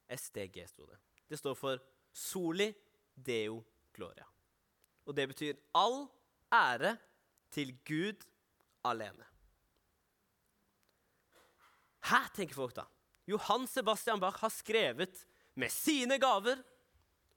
SDG 0.09 0.67
sto 0.69 0.87
det. 0.87 0.99
Det 1.29 1.39
står 1.41 1.57
for 1.57 1.81
Soli 2.13 2.73
Deo 3.15 3.63
Gloria. 3.97 4.27
Og 5.09 5.17
det 5.17 5.29
betyr 5.31 5.57
all 5.77 6.07
ære 6.53 6.97
til 7.53 7.73
Gud 7.89 8.25
alene. 8.85 9.25
Hæ, 12.09 12.21
tenker 12.37 12.57
folk 12.57 12.77
da. 12.77 12.85
Johan 13.29 13.67
Sebastian 13.69 14.21
Bach 14.21 14.41
har 14.41 14.53
skrevet 14.53 15.25
med 15.59 15.73
sine 15.73 16.19
gaver, 16.21 16.61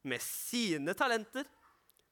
med 0.02 0.20
sine 0.24 0.94
talenter, 0.94 1.44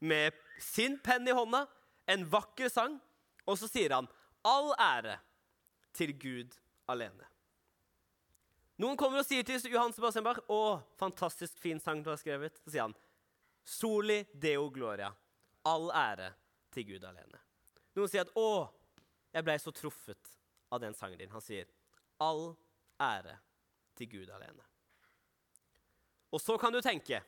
med 0.00 0.36
sin 0.60 0.98
penn 0.98 1.28
i 1.28 1.34
hånda, 1.36 1.66
en 2.10 2.24
vakker 2.30 2.68
sang, 2.72 2.98
og 3.46 3.58
så 3.58 3.68
sier 3.70 3.94
han 3.94 4.08
all 4.46 4.72
ære 4.80 5.18
til 5.96 6.14
Gud 6.18 6.56
alene. 6.90 7.26
Noen 8.80 8.96
kommer 8.96 9.20
og 9.20 9.28
sier 9.28 9.44
til 9.44 9.60
Johan 9.68 9.92
Sebastian 9.92 10.24
Bach 10.24 10.40
'Å, 10.48 10.80
fantastisk 10.96 11.58
fin 11.60 11.80
sang 11.80 12.02
du 12.02 12.10
har 12.10 12.16
skrevet.' 12.16 12.60
Så 12.64 12.70
sier 12.70 12.82
han 12.82 12.96
'Soli 13.64 14.24
deo 14.32 14.70
gloria'. 14.70 15.12
All 15.64 15.90
ære 15.92 16.32
til 16.72 16.86
Gud 16.86 17.04
alene. 17.04 17.38
Noen 17.94 18.08
sier 18.08 18.24
at 18.24 18.32
'Å, 18.34 18.70
jeg 19.34 19.44
blei 19.44 19.58
så 19.58 19.70
truffet 19.70 20.32
av 20.72 20.80
den 20.80 20.94
sangen 20.94 21.18
din'. 21.18 21.30
Han 21.30 21.44
sier 21.44 21.66
'All 22.20 22.56
ære 23.00 23.36
til 23.96 24.08
Gud 24.08 24.30
alene'. 24.30 24.64
Og 26.32 26.40
så 26.40 26.56
kan 26.56 26.72
du 26.72 26.80
tenke 26.80 27.22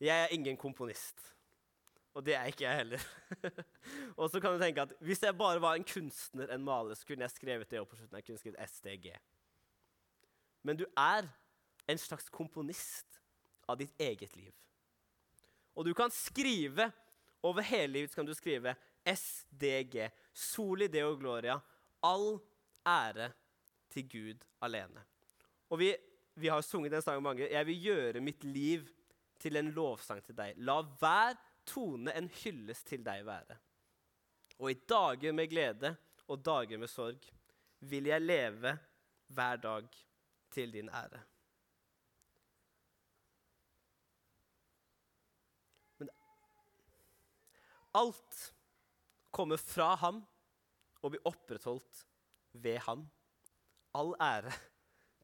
'Jeg 0.00 0.22
er 0.22 0.28
ingen 0.32 0.56
komponist'. 0.56 1.34
Og 2.14 2.26
det 2.26 2.34
er 2.34 2.44
ikke 2.44 2.64
jeg 2.64 2.76
heller. 2.76 3.02
og 4.20 4.30
så 4.30 4.40
kan 4.40 4.52
du 4.52 4.58
tenke 4.58 4.82
at 4.82 4.92
hvis 5.00 5.22
jeg 5.22 5.38
bare 5.38 5.60
var 5.60 5.74
en 5.74 5.84
kunstner, 5.84 6.48
en 6.50 6.64
maler, 6.64 6.94
så 6.94 7.06
kunne 7.06 7.22
jeg 7.22 7.30
skrevet 7.30 7.70
det 7.70 7.80
opp 7.80 7.92
på 7.92 7.96
slutten. 7.96 8.16
Jeg 8.16 8.24
kunne 8.24 8.38
skrevet 8.38 8.70
SDG. 8.70 9.12
Men 10.62 10.76
du 10.76 10.84
er 10.96 11.28
en 11.88 11.98
slags 11.98 12.28
komponist 12.28 13.20
av 13.68 13.78
ditt 13.78 13.94
eget 13.98 14.34
liv. 14.36 14.52
Og 15.74 15.86
du 15.86 15.94
kan 15.94 16.10
skrive 16.10 16.90
over 17.46 17.62
hele 17.64 17.92
livet 17.92 18.14
kan 18.14 18.26
du 18.26 18.34
skrive 18.34 18.74
SDG. 19.06 20.10
Soli 20.34 20.90
Deo 20.92 21.14
Gloria. 21.16 21.60
All 22.02 22.40
ære 22.86 23.30
til 23.90 24.08
Gud 24.08 24.46
alene. 24.60 25.04
Og 25.70 25.78
vi, 25.78 25.94
vi 26.34 26.50
har 26.50 26.60
sunget 26.60 26.92
den 26.92 27.02
sangen 27.02 27.22
mange. 27.22 27.48
Jeg 27.48 27.66
vil 27.66 27.82
gjøre 27.82 28.20
mitt 28.20 28.44
liv 28.44 28.88
til 29.40 29.56
en 29.56 29.72
lovsang 29.74 30.22
til 30.24 30.36
deg. 30.36 30.58
La 30.68 30.80
hver 31.00 31.38
tone 31.68 32.12
en 32.16 32.28
hyllest 32.42 32.88
til 32.90 33.04
deg 33.04 33.24
være. 33.26 33.56
Og 34.60 34.70
i 34.70 34.78
dager 34.88 35.32
med 35.32 35.48
glede 35.50 35.94
og 36.28 36.44
dager 36.44 36.80
med 36.80 36.90
sorg 36.92 37.26
vil 37.90 38.10
jeg 38.10 38.22
leve 38.22 38.76
hver 39.32 39.60
dag 39.62 39.88
til 40.52 40.72
din 40.72 40.88
ære. 40.88 41.22
Men 45.98 46.10
alt 47.94 48.42
kommer 49.30 49.56
fra 49.56 49.94
ham 49.94 50.20
og 51.00 51.14
blir 51.14 51.24
opprettholdt 51.24 52.04
ved 52.52 52.78
ham. 52.84 53.06
All 53.94 54.12
ære 54.20 54.52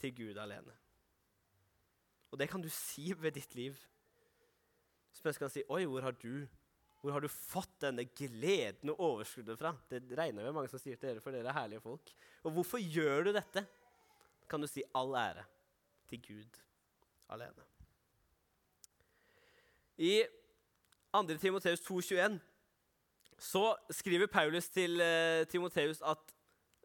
til 0.01 0.15
Gud 0.17 0.41
alene. 0.41 0.73
Og 2.31 2.39
det 2.39 2.49
kan 2.51 2.63
du 2.63 2.69
si 2.73 3.13
ved 3.17 3.33
ditt 3.33 3.55
liv. 3.55 3.77
Så 5.27 5.33
skal 5.35 5.51
si 5.51 5.65
Oi, 5.75 5.83
hvor 5.91 6.05
har 6.07 6.15
du 6.23 6.47
hvor 7.03 7.13
har 7.15 7.23
du 7.23 7.29
fått 7.31 7.75
denne 7.85 8.03
gleden 8.19 8.91
og 8.91 9.01
overskuddet 9.05 9.59
fra? 9.61 9.71
Det 9.87 10.01
regner 10.19 10.47
med 10.47 10.55
mange 10.57 10.71
som 10.73 10.81
sier 10.81 10.97
til 10.99 11.13
dere, 11.13 11.23
for 11.23 11.31
dere 11.31 11.53
er 11.53 11.55
herlige 11.55 11.83
folk. 11.85 12.11
Og 12.43 12.55
hvorfor 12.57 12.83
gjør 12.83 13.29
du 13.29 13.31
dette? 13.37 13.63
Kan 14.51 14.65
du 14.65 14.67
si 14.67 14.83
all 14.97 15.15
ære 15.15 15.45
til 16.11 16.23
Gud 16.25 16.59
alene. 17.31 17.67
I 20.03 20.25
2. 21.15 21.39
Timoteus 21.39 21.85
2,21 21.87 22.41
så 23.39 23.65
skriver 23.95 24.27
Paulus 24.33 24.67
til 24.73 24.99
uh, 24.99 25.47
Timoteus 25.47 26.03
at 26.03 26.35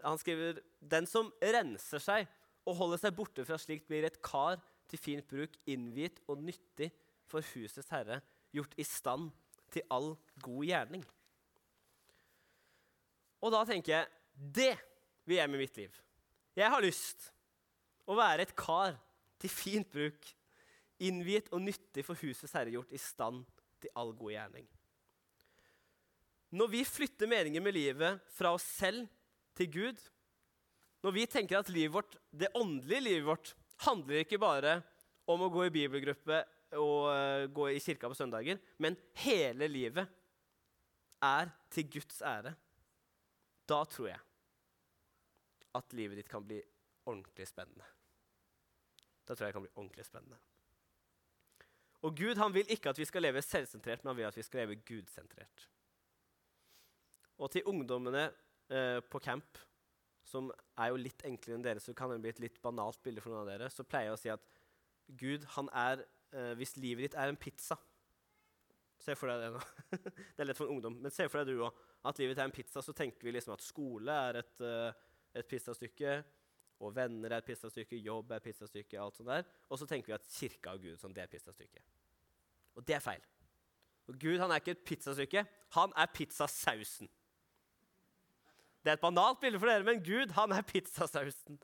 han 0.03 0.21
skriver 0.21 0.61
den 0.81 1.09
som 1.09 1.31
renser 1.41 2.03
seg 2.03 2.29
og 2.67 2.77
holder 2.77 3.01
seg 3.01 3.17
borte 3.17 3.45
fra 3.47 3.57
slikt, 3.57 3.87
blir 3.89 4.05
et 4.05 4.21
kar 4.21 4.61
til 4.91 5.01
fint 5.01 5.25
bruk, 5.25 5.57
innviet 5.65 6.21
og 6.29 6.43
nyttig 6.45 6.91
for 7.31 7.45
husets 7.53 7.89
herre, 7.89 8.19
gjort 8.55 8.75
i 8.79 8.85
stand 8.87 9.29
til 9.71 9.85
all 9.93 10.13
god 10.43 10.65
gjerning. 10.67 11.03
Og 13.41 13.53
da 13.53 13.63
tenker 13.67 13.95
jeg 13.95 14.09
det 14.57 14.73
vil 15.27 15.39
jeg 15.39 15.51
med 15.51 15.61
mitt 15.61 15.77
liv. 15.77 15.95
Jeg 16.57 16.69
har 16.71 16.83
lyst 16.83 17.31
å 18.09 18.17
være 18.17 18.45
et 18.45 18.55
kar 18.57 18.97
til 19.41 19.51
fint 19.51 19.89
bruk, 19.91 20.27
innviet 21.01 21.49
og 21.53 21.63
nyttig 21.63 22.03
for 22.05 22.19
husets 22.19 22.53
herre, 22.53 22.73
gjort 22.73 22.93
i 22.93 23.01
stand 23.01 23.43
til 23.81 23.93
all 23.97 24.13
god 24.17 24.35
gjerning. 24.35 24.67
Når 26.51 26.71
vi 26.73 26.81
flytter 26.85 27.29
meningen 27.31 27.63
med 27.63 27.77
livet 27.77 28.19
fra 28.35 28.51
oss 28.53 28.65
selv 28.75 29.07
til 29.57 29.69
Gud, 29.71 30.01
når 31.01 31.15
vi 31.15 31.25
tenker 31.29 31.61
at 31.61 31.71
livet 31.73 31.95
vårt, 31.95 32.17
det 32.29 32.51
åndelige 32.57 33.05
livet 33.07 33.29
vårt 33.29 33.53
handler 33.87 34.21
ikke 34.21 34.41
bare 34.41 34.81
om 35.31 35.41
å 35.41 35.49
gå 35.53 35.65
i 35.65 35.73
bibelgruppe 35.73 36.43
og 36.79 37.09
uh, 37.11 37.45
gå 37.51 37.67
i 37.71 37.79
kirka 37.83 38.09
på 38.11 38.17
søndager, 38.17 38.59
men 38.79 38.97
hele 39.23 39.67
livet 39.67 40.07
er 41.21 41.51
til 41.69 41.89
Guds 41.91 42.21
ære, 42.21 42.53
da 43.69 43.81
tror 43.85 44.07
jeg 44.11 44.21
at 45.77 45.93
livet 45.95 46.19
ditt 46.19 46.31
kan 46.31 46.43
bli 46.43 46.59
ordentlig 47.07 47.47
spennende. 47.47 47.85
Da 49.27 49.35
tror 49.35 49.45
jeg 49.45 49.51
det 49.51 49.57
kan 49.59 49.67
bli 49.67 49.75
ordentlig 49.75 50.05
spennende. 50.05 50.39
Og 52.01 52.15
Gud 52.17 52.39
han 52.41 52.53
vil 52.53 52.71
ikke 52.73 52.91
at 52.91 52.99
vi 52.99 53.05
skal 53.05 53.23
leve 53.23 53.43
selvsentrert, 53.45 54.03
men 54.03 54.11
han 54.11 54.17
vil 54.17 54.29
at 54.29 54.37
vi 54.37 54.45
skal 54.45 54.63
leve 54.63 54.79
gudsentrert. 54.87 55.67
Og 57.41 57.51
til 57.53 57.65
ungdommene 57.69 58.25
eh, 58.69 58.99
på 59.05 59.21
camp, 59.21 59.59
som 60.25 60.49
er 60.77 60.91
jo 60.91 60.99
litt 61.01 61.23
enklere 61.27 61.57
enn 61.57 61.65
dere, 61.65 61.81
så 61.83 61.93
kan 61.97 62.11
det 62.11 62.19
bli 62.23 62.33
et 62.33 62.41
litt 62.41 62.59
banalt 62.61 63.01
bilde 63.05 63.21
for 63.23 63.33
noen 63.33 63.45
av 63.45 63.53
dere, 63.53 63.69
så 63.73 63.85
pleier 63.85 64.11
jeg 64.11 64.17
å 64.17 64.21
si 64.21 64.33
at 64.33 64.49
Gud 65.21 65.45
han 65.55 65.69
er 65.77 66.03
eh, 66.33 66.53
Hvis 66.59 66.75
livet 66.77 67.07
ditt 67.07 67.17
er 67.19 67.31
en 67.31 67.39
pizza 67.39 67.77
Se 69.01 69.15
for 69.17 69.31
deg 69.31 69.41
det 69.41 69.47
nå. 69.55 69.61
det 70.35 70.43
er 70.43 70.47
lett 70.47 70.59
for 70.59 70.69
en 70.69 70.75
ungdom, 70.75 70.99
men 71.01 71.13
se 71.13 71.25
for 71.25 71.41
deg 71.41 71.55
du 71.55 71.63
òg. 71.65 71.77
At 72.05 72.19
livet 72.21 72.35
ditt 72.35 72.41
er 72.43 72.49
en 72.51 72.53
pizza, 72.53 72.83
så 72.85 72.93
tenker 72.93 73.25
vi 73.25 73.33
liksom 73.33 73.55
at 73.55 73.63
skole 73.65 74.17
er 74.29 74.37
et, 74.43 74.61
uh, 74.61 74.91
et 75.33 75.47
pizzastykke. 75.49 76.19
Og 76.85 76.93
venner 76.93 77.33
er 77.33 77.41
et 77.41 77.47
pizzastykke, 77.47 77.97
jobb 77.97 78.29
er 78.29 78.37
et 78.37 78.45
pizzastykke, 78.45 78.99
alt 79.01 79.17
sånt 79.17 79.31
der. 79.31 79.47
Og 79.69 79.81
så 79.81 79.87
tenker 79.89 80.11
vi 80.11 80.17
at 80.17 80.29
kirka 80.29 80.75
og 80.77 80.85
Gud 80.85 81.01
sånn, 81.01 81.15
det 81.17 81.25
er 81.25 81.31
pizzastykke. 81.33 81.81
Og 82.77 82.85
det 82.85 82.97
er 82.97 83.01
feil. 83.01 83.25
Og 84.09 84.17
Gud 84.21 84.41
han 84.41 84.53
er 84.53 84.61
ikke 84.61 84.75
et 84.75 84.85
pizzastykke, 84.85 85.43
han 85.77 85.93
er 85.97 86.13
pizzasausen. 86.13 87.09
Det 88.81 88.89
er 88.89 88.97
et 88.97 89.03
banalt 89.03 89.39
bilde 89.41 89.61
for 89.61 89.69
dere, 89.69 89.85
men 89.85 90.01
Gud 90.03 90.33
han 90.37 90.53
er 90.55 90.65
pizzasausen. 90.65 91.59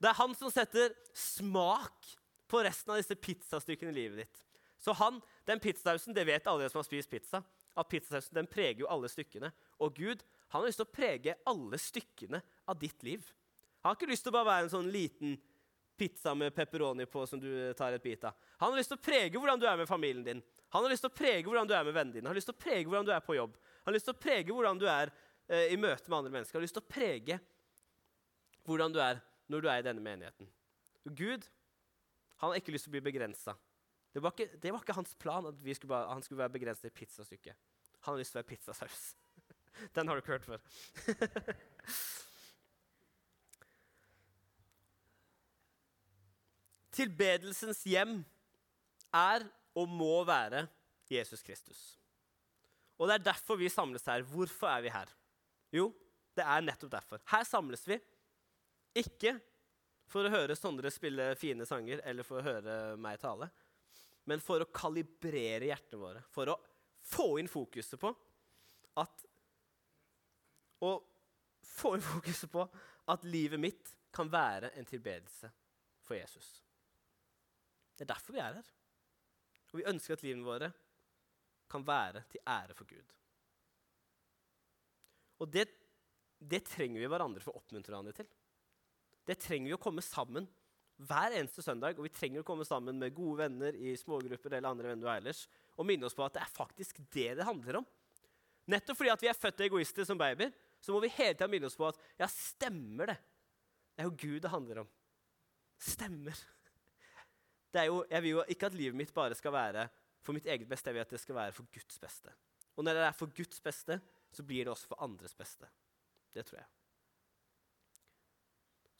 Det 0.00 0.10
er 0.10 0.16
han 0.16 0.32
som 0.36 0.52
setter 0.52 0.94
smak 1.16 2.08
på 2.54 2.62
resten 2.62 2.94
av 2.94 3.00
disse 3.00 3.16
pizzastykkene 3.18 3.90
i 3.90 3.98
livet 3.98 4.24
ditt. 4.24 4.42
Så 4.78 4.92
han, 5.00 5.18
den 5.48 5.62
pizzasausen, 5.62 6.14
det 6.14 6.26
vet 6.28 6.46
alle 6.50 6.68
som 6.70 6.78
har 6.78 6.86
spist 6.86 7.10
pizza, 7.10 7.40
at 7.74 7.88
pizzasausen 7.90 8.36
den 8.36 8.50
preger 8.50 8.84
jo 8.84 8.90
alle 8.92 9.08
stykkene. 9.10 9.50
Og 9.82 9.96
Gud 9.96 10.22
han 10.52 10.60
har 10.60 10.68
lyst 10.68 10.78
til 10.78 10.86
å 10.86 10.94
prege 10.94 11.34
alle 11.50 11.80
stykkene 11.80 12.38
av 12.70 12.78
ditt 12.78 13.02
liv. 13.02 13.24
Han 13.82 13.90
har 13.90 13.98
ikke 13.98 14.10
lyst 14.12 14.26
til 14.26 14.30
å 14.30 14.36
bare 14.36 14.50
være 14.52 14.66
en 14.68 14.74
sånn 14.76 14.90
liten 14.92 15.34
pizza 15.98 16.34
med 16.38 16.54
pepperoni 16.54 17.06
på 17.10 17.24
som 17.26 17.40
du 17.42 17.48
tar 17.78 17.96
et 17.96 18.02
bit 18.02 18.22
av. 18.28 18.36
Han 18.62 18.70
har 18.70 18.78
lyst 18.78 18.92
til 18.92 19.00
å 19.00 19.02
prege 19.02 19.40
hvordan 19.40 19.62
du 19.62 19.66
er 19.66 19.80
med 19.80 19.90
familien 19.90 20.22
din. 20.26 20.44
Han 20.74 20.86
har 20.86 20.94
lyst 20.94 21.04
til 21.06 21.10
å 21.10 21.16
prege 21.16 21.42
hvordan 21.48 21.70
du 21.70 21.74
er 21.74 21.84
med 21.86 21.96
vennene 21.96 22.18
dine. 22.18 22.26
Han 22.26 22.34
har 22.34 22.38
lyst 22.38 22.50
til 22.50 22.56
å 22.56 22.62
prege 22.64 22.86
hvordan 22.86 23.08
du 23.08 23.12
er 23.14 23.24
på 23.24 23.36
jobb. 23.38 23.58
Han 23.82 23.90
har 23.90 23.98
lyst 23.98 24.08
til 24.10 24.14
å 24.14 24.22
prege 24.22 24.54
hvordan 24.54 24.80
du 24.80 24.86
er 24.90 25.12
eh, 25.48 25.74
i 25.74 25.80
møte 25.80 26.10
med 26.10 26.18
andre 26.20 26.34
mennesker. 26.36 26.56
Han 26.56 26.62
har 26.62 26.68
lyst 26.68 26.78
til 26.78 26.86
å 26.86 26.94
prege 26.94 27.38
hvordan 28.64 28.94
du 28.94 29.02
er 29.02 29.22
når 29.50 29.64
du 29.64 29.68
er 29.70 29.82
i 29.82 29.86
denne 29.86 30.02
menigheten. 30.02 30.50
Gud 31.04 31.46
han 32.40 32.50
har 32.50 32.58
ikke 32.58 32.74
lyst 32.74 32.88
til 32.88 32.92
å 32.92 32.96
bli 32.96 33.06
begrensa 33.10 33.54
det 34.14 34.22
det 34.62 34.70
var 34.70 34.78
ikke, 34.78 34.94
hans 34.94 35.14
plan 35.18 35.46
at 35.48 35.54
skulle 35.74 35.90
bare, 35.90 36.06
han 36.12 36.22
skulle 36.22 36.38
være 36.38 36.54
begrenset 36.54 36.84
i 36.86 36.90
pizzastykket. 36.94 37.56
Han 38.06 38.14
har 38.14 38.18
lyst 38.20 38.30
til 38.30 38.38
å 38.38 38.42
være 38.44 38.52
pizzasaus. 38.52 39.16
Den 39.96 40.06
har 40.06 40.14
du 40.14 40.20
ikke 40.22 40.36
hørt 40.36 40.46
før. 40.46 40.60
Tilbedelsens 46.94 47.82
hjem 47.90 48.24
er 49.10 49.42
og 49.74 49.88
må 49.90 50.24
være 50.28 50.68
Jesus 51.10 51.42
Kristus. 51.42 51.98
Og 52.94 53.08
det 53.10 53.14
er 53.16 53.26
derfor 53.32 53.58
vi 53.58 53.66
samles 53.72 54.06
her. 54.06 54.22
Hvorfor 54.22 54.70
er 54.70 54.80
vi 54.84 54.94
her? 54.94 55.10
Jo, 55.74 55.90
det 56.38 56.46
er 56.46 56.62
nettopp 56.62 56.92
derfor. 56.92 57.18
Her 57.32 57.42
samles 57.48 57.82
vi 57.88 57.98
ikke 58.94 59.40
for 60.10 60.26
å 60.26 60.32
høre 60.32 60.56
Sondre 60.58 60.92
spille 60.92 61.32
fine 61.38 61.66
sanger 61.68 62.02
eller 62.04 62.26
for 62.26 62.40
å 62.40 62.46
høre 62.46 62.76
meg 63.00 63.20
tale, 63.22 63.48
men 64.30 64.42
for 64.42 64.62
å 64.62 64.70
kalibrere 64.72 65.68
hjertene 65.68 66.00
våre. 66.00 66.22
For 66.32 66.52
å 66.52 66.58
få 67.04 67.34
inn 67.40 67.50
fokuset 67.50 68.00
på 68.00 68.12
at 69.00 69.24
Og 70.84 71.00
få 71.64 71.94
inn 71.96 72.02
fokuset 72.04 72.50
på 72.52 72.62
at 73.08 73.24
livet 73.24 73.60
mitt 73.60 73.92
kan 74.14 74.28
være 74.30 74.70
en 74.78 74.86
tilbedelse 74.86 75.48
for 76.04 76.18
Jesus. 76.18 76.48
Det 77.96 78.04
er 78.04 78.10
derfor 78.12 78.36
vi 78.36 78.42
er 78.42 78.58
her. 78.58 78.68
Og 79.72 79.80
vi 79.80 79.86
ønsker 79.90 80.14
at 80.14 80.22
livene 80.22 80.46
våre 80.46 80.68
kan 81.70 81.82
være 81.86 82.22
til 82.30 82.44
ære 82.46 82.76
for 82.78 82.86
Gud. 82.86 83.14
Og 85.42 85.50
det, 85.50 85.64
det 86.38 86.62
trenger 86.68 87.02
vi 87.02 87.08
hverandre 87.10 87.42
for 87.42 87.54
å 87.54 87.62
oppmuntre 87.62 87.90
hverandre 87.90 88.14
til. 88.20 88.28
Det 89.24 89.38
trenger 89.40 89.72
vi 89.72 89.76
å 89.76 89.80
komme 89.80 90.04
sammen 90.04 90.46
hver 91.02 91.34
eneste 91.34 91.64
søndag. 91.64 91.98
Og 91.98 92.06
vi 92.06 92.14
trenger 92.14 92.42
å 92.42 92.46
komme 92.46 92.66
sammen 92.68 92.98
med 93.00 93.14
gode 93.16 93.44
venner 93.44 93.76
i 93.76 93.96
smågrupper 93.98 94.56
eller 94.56 94.70
andre 94.70 94.92
venner 94.92 95.06
du 95.06 95.12
ellers, 95.12 95.44
og 95.74 95.88
minne 95.88 96.06
oss 96.08 96.16
på 96.16 96.24
at 96.26 96.36
det 96.36 96.44
er 96.44 96.54
faktisk 96.54 97.00
det 97.14 97.30
det 97.40 97.48
handler 97.48 97.80
om. 97.80 97.88
Nettopp 98.70 98.96
fordi 98.96 99.12
at 99.12 99.24
vi 99.24 99.28
er 99.28 99.36
født 99.36 99.64
egoister 99.66 100.06
som 100.08 100.20
babyer, 100.20 100.52
så 100.80 100.92
må 100.94 101.00
vi 101.04 101.12
hele 101.16 101.34
tida 101.34 101.48
minne 101.50 101.68
oss 101.68 101.76
på 101.76 101.88
at 101.88 101.98
ja, 102.20 102.28
stemmer 102.30 103.12
det? 103.12 103.18
Det 103.94 104.04
er 104.04 104.08
jo 104.08 104.16
Gud 104.20 104.40
det 104.44 104.52
handler 104.52 104.82
om. 104.84 104.92
Stemmer. 105.80 106.38
Er 107.74 107.88
jo, 107.90 108.04
jeg 108.06 108.22
vil 108.22 108.36
jo 108.36 108.42
ikke 108.54 108.68
at 108.70 108.76
livet 108.78 108.96
mitt 108.96 109.12
bare 109.14 109.34
skal 109.34 109.52
være 109.54 109.88
for 110.22 110.36
mitt 110.36 110.46
eget 110.46 110.68
beste. 110.70 110.90
Jeg 110.90 110.96
vil 110.96 111.04
at 111.04 111.14
det 111.14 111.20
skal 111.20 111.36
være 111.36 111.54
for 111.56 111.66
Guds 111.74 111.98
beste. 112.00 112.32
Og 112.78 112.86
når 112.86 112.98
det 112.98 113.06
er 113.08 113.16
for 113.18 113.34
Guds 113.34 113.60
beste, 113.62 113.98
så 114.34 114.46
blir 114.46 114.64
det 114.64 114.72
også 114.72 114.92
for 114.92 115.02
andres 115.02 115.34
beste. 115.34 115.66
Det 116.34 116.46
tror 116.46 116.60
jeg. 116.60 116.68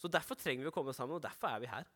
Så 0.05 0.11
Derfor 0.13 0.37
trenger 0.37 0.67
vi 0.67 0.69
å 0.69 0.75
komme 0.75 0.93
sammen, 0.93 1.17
og 1.17 1.25
derfor 1.25 1.49
er 1.49 1.63
vi 1.63 1.71
her. 1.71 1.87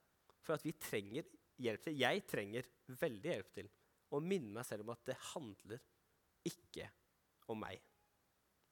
For 0.40 0.56
at 0.56 0.62
vi 0.64 0.72
trenger 0.80 1.26
hjelp 1.60 1.82
til. 1.84 1.98
Jeg 2.00 2.22
trenger 2.24 2.70
veldig 3.02 3.28
hjelp 3.34 3.50
til 3.58 3.68
å 4.16 4.20
minne 4.24 4.54
meg 4.54 4.64
selv 4.64 4.86
om 4.86 4.94
at 4.94 5.02
det 5.10 5.16
handler 5.34 5.82
ikke 6.48 6.86
om 7.52 7.60
meg, 7.60 7.82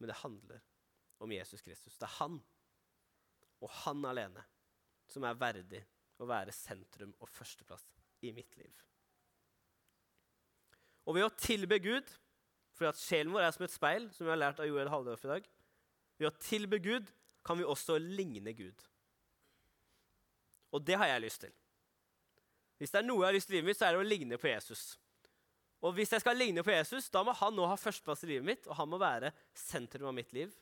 men 0.01 0.09
det 0.09 0.17
handler 0.23 0.65
om 1.21 1.37
Jesus 1.37 1.61
Kristus. 1.61 1.99
Det 2.01 2.09
er 2.09 2.17
han, 2.17 2.39
og 3.61 3.77
han 3.83 4.09
alene, 4.09 4.47
som 5.13 5.29
er 5.29 5.37
verdig 5.37 5.83
å 6.17 6.29
være 6.33 6.57
sentrum 6.57 7.13
og 7.21 7.29
førsteplass 7.29 7.85
i 8.25 8.33
mitt 8.33 8.57
liv. 8.57 8.73
Og 11.05 11.19
ved 11.19 11.29
å 11.29 11.37
tilbe 11.37 11.77
Gud, 11.85 12.09
for 12.73 12.89
at 12.89 13.01
sjelen 13.01 13.37
vår 13.37 13.51
er 13.51 13.55
som 13.57 13.69
et 13.69 13.77
speil, 13.77 14.09
som 14.17 14.25
vi 14.25 14.33
har 14.33 14.41
lært 14.41 14.65
av 14.65 14.69
Joel 14.69 14.91
Halldorf 14.93 15.23
i 15.25 15.35
dag 15.37 15.47
Ved 16.17 16.27
å 16.29 16.37
tilbe 16.41 16.81
Gud 16.81 17.09
kan 17.45 17.57
vi 17.61 17.65
også 17.69 17.99
ligne 18.01 18.53
Gud. 18.57 18.81
Og 20.77 20.85
det 20.85 20.99
har 21.01 21.09
jeg 21.09 21.25
lyst 21.25 21.43
til. 21.47 21.55
Hvis 22.77 22.93
det 22.93 23.01
er 23.01 23.09
noe 23.09 23.23
jeg 23.23 23.31
har 23.31 23.37
lyst 23.39 23.49
til 23.49 23.57
i 23.57 23.59
livet 23.59 23.71
mitt, 23.71 23.79
så 23.81 23.89
er 23.89 23.97
det 23.97 24.03
å 24.03 24.09
ligne 24.09 24.39
på 24.41 24.51
Jesus. 24.51 24.85
Og 25.85 25.95
hvis 25.97 26.13
jeg 26.13 26.23
skal 26.23 26.37
ligne 26.37 26.65
på 26.65 26.73
Jesus, 26.75 27.09
da 27.13 27.23
må 27.25 27.33
han 27.37 27.57
nå 27.57 27.67
ha 27.69 27.77
førsteplass 27.81 28.25
i 28.25 28.31
livet 28.35 28.47
mitt, 28.49 28.69
og 28.69 28.77
han 28.79 28.91
må 28.91 29.01
være 29.01 29.33
sentrum 29.57 30.09
av 30.11 30.17
mitt 30.17 30.33
liv. 30.37 30.53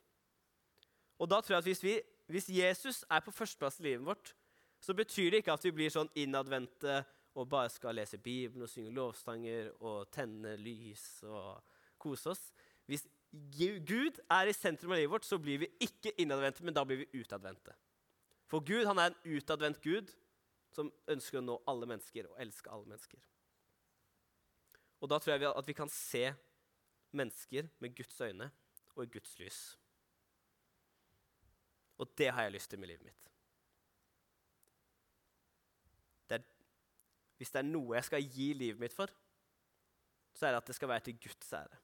Og 1.18 1.31
da 1.31 1.40
tror 1.40 1.57
jeg 1.57 1.64
at 1.64 1.68
hvis, 1.70 1.83
vi, 1.85 1.94
hvis 2.31 2.50
Jesus 2.53 3.03
er 3.11 3.22
på 3.24 3.35
førsteplass 3.35 3.81
i 3.81 3.88
livet 3.88 4.07
vårt, 4.07 4.35
så 4.83 4.94
betyr 4.94 5.31
det 5.33 5.42
ikke 5.42 5.55
at 5.55 5.64
vi 5.64 5.72
blir 5.74 5.92
sånn 5.92 6.11
innadvendte 6.18 7.03
og 7.35 7.48
bare 7.50 7.70
skal 7.72 7.96
lese 7.98 8.20
Bibelen 8.22 8.66
og 8.66 8.70
synge 8.70 8.94
lovstanger 8.94 9.70
og 9.81 10.11
tenne 10.14 10.55
lys 10.61 11.07
og 11.27 11.62
kose 11.98 12.35
oss. 12.35 12.42
Hvis 12.87 13.07
Gud 13.33 14.20
er 14.31 14.50
i 14.50 14.55
sentrum 14.55 14.92
av 14.92 15.00
livet 15.00 15.14
vårt, 15.16 15.27
så 15.27 15.40
blir 15.42 15.64
vi 15.64 15.70
ikke 15.83 16.12
innadvendte, 16.22 16.62
men 16.66 16.77
da 16.77 16.85
blir 16.87 17.03
vi 17.03 17.22
utadvendte. 17.22 17.74
For 18.51 18.65
Gud 18.65 18.87
han 18.87 19.01
er 19.01 19.13
en 19.13 19.37
utadvendt 19.37 19.81
Gud 19.83 20.11
som 20.75 20.91
ønsker 21.11 21.41
å 21.41 21.45
nå 21.45 21.57
alle 21.71 21.89
mennesker 21.89 22.29
og 22.29 22.41
elske 22.43 22.71
alle 22.73 22.89
mennesker. 22.91 23.23
Og 25.01 25.11
da 25.11 25.19
tror 25.21 25.35
jeg 25.35 25.51
at 25.51 25.69
vi 25.69 25.77
kan 25.77 25.91
se 25.93 26.27
mennesker 27.15 27.69
med 27.79 27.97
Guds 27.97 28.21
øyne 28.21 28.51
og 28.95 29.05
i 29.05 29.11
Guds 29.17 29.39
lys. 29.39 29.61
Og 31.99 32.11
det 32.19 32.31
har 32.33 32.47
jeg 32.47 32.55
lyst 32.57 32.71
til 32.71 32.81
med 32.81 32.91
livet 32.91 33.07
mitt. 33.07 33.31
Det 36.29 36.39
er, 36.39 36.47
hvis 37.39 37.53
det 37.55 37.61
er 37.61 37.69
noe 37.69 37.99
jeg 37.99 38.09
skal 38.09 38.25
gi 38.25 38.49
livet 38.57 38.81
mitt 38.81 38.97
for, 38.97 39.13
så 40.35 40.47
er 40.47 40.55
det 40.55 40.63
at 40.63 40.71
det 40.73 40.79
skal 40.79 40.91
være 40.91 41.07
til 41.07 41.21
Guds 41.23 41.53
ære. 41.53 41.83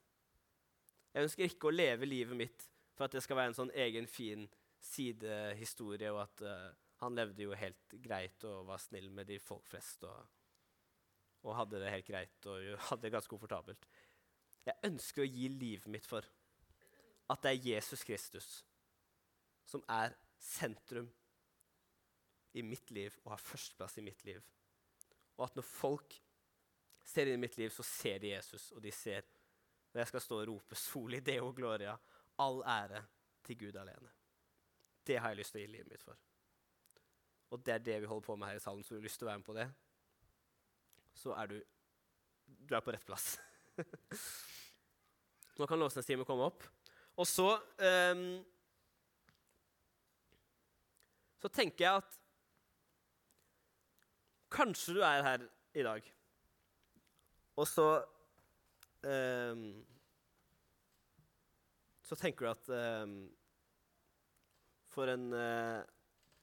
Jeg 1.14 1.26
ønsker 1.26 1.46
ikke 1.46 1.70
å 1.70 1.74
leve 1.74 2.08
livet 2.08 2.38
mitt 2.38 2.66
for 2.96 3.06
at 3.06 3.14
det 3.14 3.22
skal 3.22 3.38
være 3.38 3.52
en 3.52 3.58
sånn 3.58 3.72
egen, 3.84 4.06
fin 4.10 4.48
sidehistorie, 4.80 6.10
og 6.12 6.22
at 6.24 6.44
uh, 6.46 6.70
han 7.04 7.16
levde 7.16 7.46
jo 7.46 7.56
helt 7.56 7.96
greit 8.04 8.44
og 8.48 8.66
var 8.68 8.80
snill 8.82 9.08
med 9.12 9.28
de 9.30 9.38
folk 9.40 9.66
flest 9.68 10.04
og, 10.08 10.18
og 11.46 11.56
hadde 11.56 11.80
det 11.80 11.92
helt 11.94 12.08
greit 12.08 12.48
og 12.50 12.66
hadde 12.90 13.02
det 13.06 13.14
ganske 13.14 13.32
komfortabelt. 13.32 13.86
Jeg 14.66 14.90
ønsker 14.90 15.24
å 15.24 15.30
gi 15.30 15.48
livet 15.52 15.88
mitt 15.92 16.08
for 16.08 16.26
at 17.30 17.44
det 17.44 17.52
er 17.52 17.68
Jesus 17.74 18.04
Kristus 18.04 18.50
som 19.70 19.82
er 19.88 20.16
sentrum 20.40 21.08
i 22.58 22.62
mitt 22.66 22.90
liv 22.90 23.14
og 23.22 23.36
har 23.36 23.42
førsteplass 23.44 24.00
i 24.00 24.04
mitt 24.04 24.24
liv. 24.26 24.42
Og 25.38 25.46
at 25.46 25.56
når 25.56 25.66
folk 25.66 26.16
ser 27.06 27.30
inn 27.30 27.38
i 27.38 27.44
mitt 27.46 27.56
liv, 27.58 27.70
så 27.72 27.86
ser 27.86 28.18
de 28.22 28.34
Jesus, 28.34 28.70
og 28.74 28.82
de 28.84 28.92
ser 28.92 29.24
når 29.90 30.02
jeg 30.02 30.10
skal 30.12 30.22
stå 30.22 30.40
og 30.40 30.48
rope 30.50 30.76
'Soli 30.76 31.20
Deo 31.20 31.50
Gloria', 31.56 31.96
all 32.38 32.62
ære 32.62 33.04
til 33.42 33.58
Gud 33.58 33.76
alene. 33.76 34.10
Det 35.06 35.18
har 35.18 35.32
jeg 35.32 35.40
lyst 35.40 35.54
til 35.54 35.60
å 35.60 35.64
gi 35.64 35.72
livet 35.72 35.90
mitt 35.90 36.04
for. 36.04 36.18
Og 37.50 37.62
det 37.66 37.74
er 37.74 37.84
det 37.84 38.00
vi 38.02 38.10
holder 38.10 38.26
på 38.26 38.36
med 38.38 38.50
her 38.50 38.60
i 38.60 38.62
salen, 38.62 38.84
så 38.84 38.94
du 38.94 39.00
har 39.00 39.06
lyst 39.06 39.18
til 39.18 39.26
å 39.26 39.30
være 39.30 39.42
med 39.42 39.48
på 39.48 39.56
det, 39.56 39.66
så 41.18 41.34
er 41.34 41.50
du, 41.50 41.56
du 42.46 42.76
er 42.76 42.84
på 42.84 42.94
rett 42.94 43.06
plass. 43.06 43.32
Nå 45.58 45.66
kan 45.68 45.80
lovsangstimen 45.80 46.28
komme 46.28 46.46
opp. 46.46 46.64
Og 47.20 47.26
så 47.28 47.48
um, 48.12 48.24
Så 51.40 51.48
tenker 51.48 51.84
jeg 51.84 52.00
at 52.02 52.16
kanskje 54.52 54.96
du 54.98 55.02
er 55.06 55.22
her 55.24 55.44
i 55.78 55.84
dag, 55.86 56.06
og 57.56 57.68
så 57.68 57.86
um, 59.06 59.62
Så 62.02 62.18
tenker 62.18 62.44
du 62.44 62.50
at 62.50 62.72
um, 63.04 63.14
for 64.90 65.10
en 65.12 65.30
uh, 65.34 65.80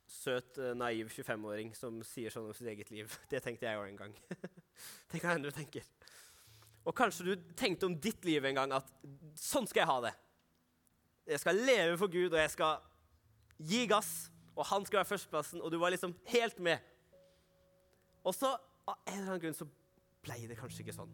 søt, 0.08 0.58
uh, 0.60 0.72
naiv 0.78 1.12
25-åring 1.12 1.74
som 1.78 2.00
sier 2.08 2.34
sånn 2.34 2.48
om 2.50 2.56
sitt 2.56 2.70
eget 2.72 2.92
liv. 2.94 3.12
Det 3.32 3.44
tenkte 3.44 3.68
jeg 3.68 3.80
òg 3.80 3.90
en 3.92 4.00
gang. 4.06 4.16
Tenk 5.12 5.26
hva 5.26 5.38
du 5.42 5.52
tenker. 5.56 5.88
Og 6.88 6.96
kanskje 6.96 7.28
du 7.28 7.50
tenkte 7.60 7.90
om 7.90 7.98
ditt 8.00 8.24
liv 8.26 8.46
en 8.48 8.62
gang 8.62 8.74
at 8.78 8.88
sånn 9.36 9.68
skal 9.68 9.84
jeg 9.84 9.92
ha 9.92 9.98
det. 10.08 10.14
Jeg 11.28 11.42
skal 11.44 11.60
leve 11.60 11.98
for 12.00 12.12
Gud, 12.12 12.32
og 12.32 12.40
jeg 12.40 12.54
skal 12.54 12.78
gi 13.60 13.82
gass, 13.92 14.30
og 14.56 14.64
han 14.70 14.86
skal 14.88 15.02
være 15.02 15.10
førsteplassen, 15.10 15.60
og 15.60 15.74
du 15.74 15.76
var 15.82 15.92
liksom 15.92 16.14
helt 16.32 16.62
med. 16.64 16.80
Og 18.24 18.36
så 18.36 18.54
av 18.88 18.96
en 19.04 19.18
eller 19.18 19.34
annen 19.34 19.44
grunn 19.44 19.58
så 19.58 19.68
ble 20.24 20.40
det 20.48 20.56
kanskje 20.60 20.86
ikke 20.86 20.96
sånn. 20.96 21.12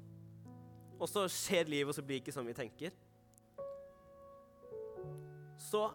Og 0.99 1.09
så 1.09 1.25
skjer 1.31 1.71
livet, 1.71 1.89
og 1.89 1.97
så 1.97 2.05
blir 2.05 2.19
det 2.19 2.27
ikke 2.27 2.35
som 2.35 2.45
vi 2.45 2.53
tenker. 2.57 2.93
Så 5.57 5.87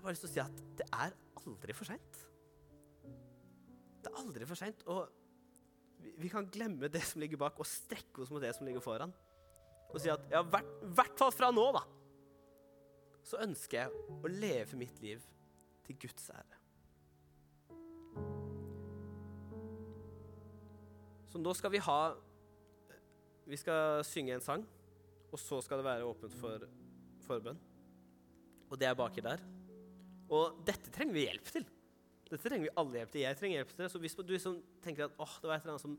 har 0.00 0.06
bare 0.06 0.16
lyst 0.16 0.24
til 0.24 0.30
å 0.30 0.34
si 0.34 0.42
at 0.42 0.60
det 0.80 0.86
er 0.96 1.16
aldri 1.44 1.76
for 1.76 1.88
seint. 1.88 2.20
Det 4.00 4.08
er 4.08 4.20
aldri 4.22 4.46
for 4.48 4.58
seint. 4.58 4.84
Og 4.88 5.10
vi, 6.16 6.30
kan 6.32 6.48
glemme 6.48 6.88
det 6.88 7.02
som 7.04 7.20
ligger 7.20 7.40
bak, 7.40 7.60
og 7.60 7.68
strekke 7.68 8.24
oss 8.24 8.32
mot 8.32 8.40
det 8.42 8.54
som 8.56 8.64
ligger 8.68 8.84
foran. 8.84 9.12
Og 9.90 10.00
si 10.00 10.12
at 10.12 10.24
ja, 10.32 10.40
i 10.40 10.92
hvert 10.96 11.20
fall 11.20 11.34
fra 11.34 11.50
nå, 11.52 11.66
da, 11.76 11.84
så 13.26 13.42
ønsker 13.44 13.82
jeg 13.82 14.16
å 14.24 14.32
leve 14.32 14.80
mitt 14.80 14.96
liv 15.04 15.22
til 15.84 16.00
Guds 16.00 16.30
ære. 16.32 16.56
Så 21.30 21.38
nå 21.38 21.52
skal 21.54 21.70
vi 21.70 21.78
ha 21.84 22.00
Vi 23.46 23.58
skal 23.58 24.00
synge 24.06 24.34
en 24.34 24.42
sang, 24.42 24.64
og 25.30 25.38
så 25.38 25.60
skal 25.62 25.80
det 25.80 25.86
være 25.86 26.06
åpent 26.06 26.34
for 26.38 26.64
forbønn. 27.26 27.58
Og 28.70 28.78
det 28.78 28.86
er 28.86 28.94
baki 28.98 29.24
der. 29.24 29.42
Og 30.30 30.62
dette 30.66 30.92
trenger 30.94 31.16
vi 31.16 31.26
hjelp 31.26 31.50
til. 31.50 31.66
Dette 32.30 32.44
trenger 32.44 32.68
vi 32.68 32.74
alle 32.78 33.00
hjelp 33.00 33.12
til. 33.14 33.24
Jeg 33.24 33.38
trenger 33.40 33.60
hjelp 33.60 33.74
til 33.74 33.82
det. 33.82 33.90
Så 33.92 34.02
hvis 34.02 34.16
du 34.18 34.24
liksom 34.30 34.60
tenker 34.84 35.08
at 35.08 35.16
åh, 35.18 35.36
det 35.42 35.50
var 35.50 35.58
et 35.58 35.64
eller 35.64 35.74
annet 35.74 35.86
som 35.86 35.98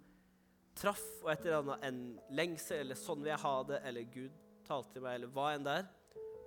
traff, 0.80 1.04
og 1.24 1.32
et 1.34 1.46
eller 1.46 1.60
annet 1.60 1.88
en 1.90 2.02
lengsel, 2.40 2.86
eller 2.86 3.00
sånn 3.00 3.20
vil 3.24 3.34
jeg 3.34 3.44
ha 3.44 3.56
det, 3.68 3.82
eller 3.90 4.12
Gud 4.14 4.38
talte 4.68 4.96
til 4.96 5.04
meg, 5.04 5.18
eller 5.20 5.34
hva 5.36 5.50
enn 5.56 5.68
det 5.68 5.78
er, 5.82 5.90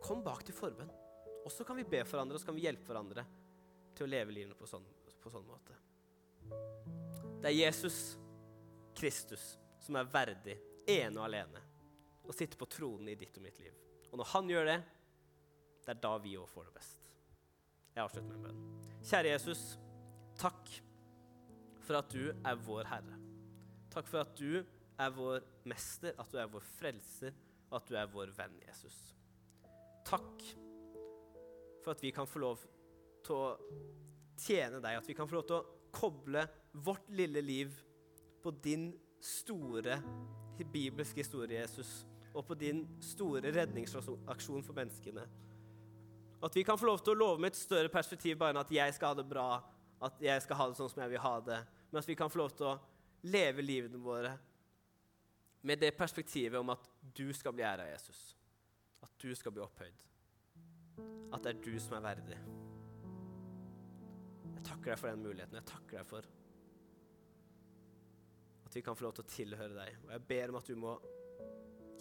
kom 0.04 0.24
bak 0.24 0.44
til 0.46 0.56
forbønn. 0.56 0.92
Og 1.44 1.52
så 1.52 1.66
kan 1.68 1.76
vi 1.76 1.84
be 1.84 2.00
for 2.06 2.16
hverandre, 2.16 2.38
og 2.38 2.42
så 2.42 2.48
kan 2.48 2.56
vi 2.56 2.64
hjelpe 2.64 2.88
hverandre 2.88 3.26
til 3.94 4.06
å 4.06 4.10
leve 4.10 4.34
livet 4.34 4.58
på 4.58 4.68
sånn, 4.68 4.86
på 5.20 5.32
sånn 5.32 5.44
måte. 5.48 5.76
Det 7.44 7.50
er 7.50 7.58
Jesus 7.58 7.98
Kristus 8.96 9.44
som 9.84 10.00
er 10.00 10.08
verdig, 10.08 10.56
ene 10.88 11.20
og 11.20 11.26
alene, 11.26 11.60
å 12.24 12.32
sitte 12.32 12.56
på 12.60 12.68
tronen 12.72 13.12
i 13.12 13.18
ditt 13.20 13.36
og 13.36 13.44
mitt 13.44 13.60
liv. 13.60 13.76
Og 14.10 14.20
når 14.20 14.30
han 14.32 14.52
gjør 14.52 14.70
det, 14.70 14.78
det 15.84 15.92
er 15.92 16.00
da 16.00 16.14
vi 16.24 16.38
òg 16.40 16.48
får 16.48 16.70
det 16.70 16.76
best. 16.78 17.03
Jeg 17.94 18.02
avslutter 18.02 18.28
med 18.30 18.36
en 18.40 18.46
bønn. 18.48 18.62
Kjære 19.04 19.30
Jesus, 19.30 19.62
takk 20.40 20.70
for 21.84 22.00
at 22.00 22.10
du 22.10 22.32
er 22.32 22.62
vår 22.66 22.88
Herre. 22.90 23.18
Takk 23.92 24.08
for 24.10 24.24
at 24.24 24.32
du 24.38 24.64
er 24.98 25.14
vår 25.14 25.44
mester, 25.70 26.14
at 26.18 26.32
du 26.32 26.38
er 26.40 26.50
vår 26.50 26.64
frelser, 26.78 27.36
og 27.70 27.78
at 27.78 27.90
du 27.90 27.98
er 27.98 28.10
vår 28.10 28.32
venn, 28.34 28.56
Jesus. 28.66 28.96
Takk 30.06 30.42
for 31.84 31.94
at 31.94 32.02
vi 32.02 32.10
kan 32.14 32.26
få 32.26 32.42
lov 32.42 32.64
til 33.24 33.36
å 33.36 33.46
tjene 34.40 34.80
deg, 34.82 34.98
at 34.98 35.08
vi 35.08 35.16
kan 35.16 35.28
få 35.30 35.38
lov 35.38 35.46
til 35.48 35.60
å 35.60 35.78
koble 35.94 36.42
vårt 36.84 37.10
lille 37.14 37.42
liv 37.44 37.76
på 38.42 38.50
din 38.64 38.90
store 39.22 40.00
bibelske 40.72 41.22
historie, 41.22 41.60
Jesus, 41.60 42.02
og 42.34 42.42
på 42.48 42.56
din 42.58 42.82
store 43.02 43.52
redningsaksjon 43.54 44.66
for 44.66 44.74
menneskene. 44.76 45.24
At 46.44 46.56
vi 46.56 46.64
kan 46.64 46.78
få 46.78 46.90
lov 46.90 47.00
til 47.00 47.14
å 47.14 47.20
love 47.20 47.40
med 47.40 47.54
et 47.54 47.58
større 47.58 47.88
perspektiv 47.92 48.36
bare 48.40 48.52
enn 48.52 48.60
at 48.60 48.72
jeg 48.72 48.96
skal 48.96 49.14
ha 49.14 49.16
det 49.16 49.24
bra, 49.28 49.48
at 50.04 50.18
jeg 50.20 50.42
skal 50.44 50.58
ha 50.60 50.66
det 50.68 50.76
sånn 50.76 50.90
som 50.92 51.00
jeg 51.04 51.14
vil 51.14 51.22
ha 51.24 51.36
det, 51.46 51.60
men 51.90 52.00
at 52.02 52.08
vi 52.10 52.16
kan 52.18 52.32
få 52.32 52.42
lov 52.42 52.52
til 52.58 52.68
å 52.68 52.74
leve 53.24 53.64
livene 53.64 54.00
våre 54.02 54.34
med 55.64 55.80
det 55.80 55.94
perspektivet 55.96 56.60
om 56.60 56.74
at 56.74 56.88
du 57.16 57.30
skal 57.32 57.54
bli 57.56 57.64
æra, 57.64 57.86
Jesus. 57.88 58.34
At 59.00 59.12
du 59.22 59.30
skal 59.36 59.54
bli 59.54 59.64
opphøyd. 59.64 60.02
At 61.32 61.40
det 61.46 61.54
er 61.54 61.62
du 61.64 61.72
som 61.80 61.96
er 61.96 62.04
verdig. 62.04 62.40
Jeg 64.50 64.64
takker 64.68 64.92
deg 64.92 65.00
for 65.00 65.08
den 65.08 65.24
muligheten. 65.24 65.56
Jeg 65.56 65.70
takker 65.70 66.02
deg 66.02 66.10
for 66.10 66.28
at 68.64 68.76
vi 68.76 68.82
kan 68.84 68.96
få 68.98 69.06
lov 69.06 69.16
til 69.16 69.24
å 69.24 69.32
tilhøre 69.32 69.78
deg. 69.78 69.96
Og 70.04 70.12
jeg 70.12 70.26
ber 70.28 70.52
om 70.52 70.60
at 70.60 70.68
du 70.68 70.76
må 70.76 70.92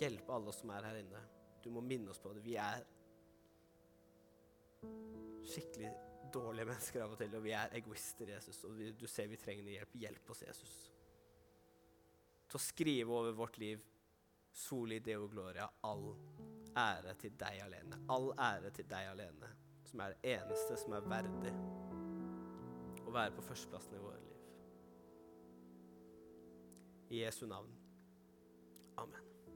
hjelpe 0.02 0.36
alle 0.36 0.52
oss 0.52 0.60
som 0.60 0.74
er 0.76 0.90
her 0.90 1.00
inne. 1.00 1.24
Du 1.64 1.72
må 1.72 1.84
minne 1.86 2.12
oss 2.12 2.20
på 2.20 2.34
det. 2.36 2.44
Vi 2.44 2.58
er 2.60 2.84
skikkelig 5.44 5.92
dårlige 6.34 6.66
mennesker 6.66 7.04
av 7.04 7.14
og 7.14 7.20
til, 7.20 7.34
og 7.38 7.44
vi 7.46 7.54
er 7.56 7.74
egoister, 7.78 8.30
Jesus. 8.36 8.64
Og 8.68 8.76
vi, 8.78 8.92
du 8.98 9.06
ser 9.10 9.30
vi 9.30 9.40
trenger 9.40 9.70
hjelp. 9.76 9.98
Hjelp 10.02 10.32
oss, 10.34 10.44
Jesus. 10.48 10.76
Til 12.48 12.60
å 12.60 12.64
skrive 12.64 13.20
over 13.20 13.36
vårt 13.38 13.60
liv 13.62 13.84
Soli 14.54 15.00
Deo 15.02 15.28
Gloria, 15.32 15.68
all 15.90 16.12
ære 16.78 17.16
til 17.22 17.34
deg 17.38 17.62
alene. 17.66 18.04
All 18.14 18.32
ære 18.38 18.74
til 18.78 18.90
deg 18.90 19.10
alene, 19.14 19.50
som 19.90 20.04
er 20.06 20.14
det 20.14 20.36
eneste 20.38 20.78
som 20.82 20.96
er 20.98 21.10
verdig 21.10 21.54
å 23.04 23.14
være 23.14 23.36
på 23.38 23.46
førsteplassen 23.50 23.98
i 23.98 24.04
våre 24.04 24.22
liv. 24.22 24.40
I 27.14 27.26
Jesu 27.26 27.46
navn. 27.50 27.70
Amen. 28.98 29.23